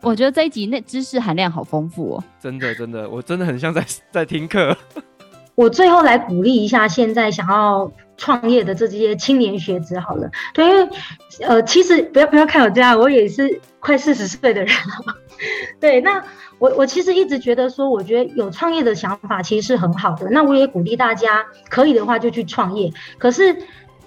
[0.00, 4.76] 我觉得这一集那知识含量好丰富哦，真的真的，我真的很像在在听课。
[5.56, 10.88] 我最后来鼓励一下现在想要创业的这些青年学子好了，对，因为
[11.40, 15.16] 呃，其实不要不要看我这样，我也是快四十岁的人了。
[15.80, 16.22] 对，那
[16.58, 20.28] 我我其实一直觉得说，我觉得有创业的想法其实是很好的。
[20.30, 23.56] 那我也鼓励大家可以的话就去创业，可是。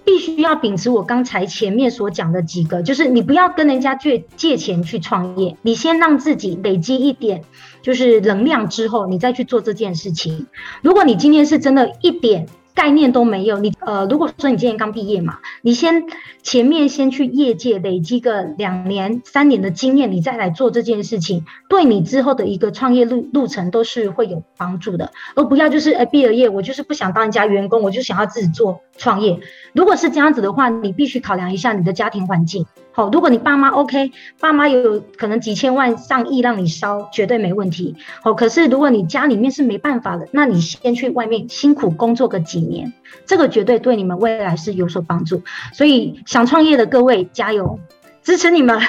[0.03, 7.43] 必须要秉持我刚才前面所讲的几个，就是你不要跟人家借借钱去创业，你先让自己累积一点
[7.81, 10.47] 就是能量之后，你再去做这件事情。
[10.81, 12.47] 如果你今天是真的一点。
[12.73, 16.03] 概念都没有，你呃，如果说你今年刚毕业嘛，你先
[16.43, 29.39] 前面先去业界累积个两年、三年的经验，你再来做这件事情，对你之后的一个创业路路程都是会有帮助的，而不要就是呃毕了业，我就是不想当人家员工，我就想要自己做创业。
[29.73, 32.65] 如果是这样子的话，你必须考量一下你的家庭环境。
[32.91, 37.95] 好，如果你爸妈 OK，爸妈有可能几千万、上亿让你烧，绝对没问题。
[38.21, 42.93] 好，可是如果你家里面是没办法的，那你先去外面辛苦工作个几年，
[43.25, 45.41] 这个绝对对你们未来是有所帮助。
[45.73, 47.77] 所以想创业的各位加油，
[48.23, 48.79] 支持你们！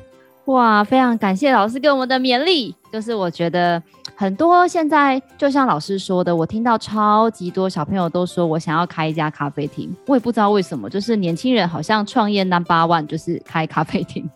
[0.46, 3.82] 哇，非常感谢老师给我们的勉励，就是我觉得。
[4.16, 14.28] 很多现在就像老师说的，我听到超级多小朋友都说我想要开一家咖啡厅，我也不知道为什么，就是年轻人好像创业 number one 就是开咖啡厅。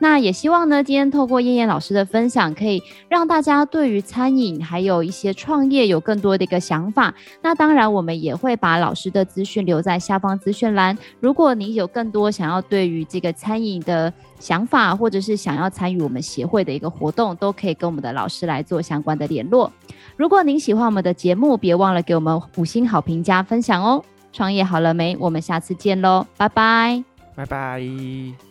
[0.00, 7.12] 那也希望呢，今天透过燕燕老师的分享，可以让大家对于餐饮还有一些创业有更多的一个想法。
[7.42, 10.96] 那当然，我们也会把老师的资讯留在下方资讯栏。
[11.20, 19.72] 如果你有更多想要对于这个餐饮的想法，或者是想要参与我们协会的一个活动，都可以跟我们的老师来做相关的联络。
[20.16, 24.04] 如果您喜欢我们的节目，别忘了给我们五星好评加分享哦。
[24.32, 25.16] 创业好了没？
[25.18, 27.02] 我们下次见喽，拜拜，
[27.34, 28.47] 拜拜。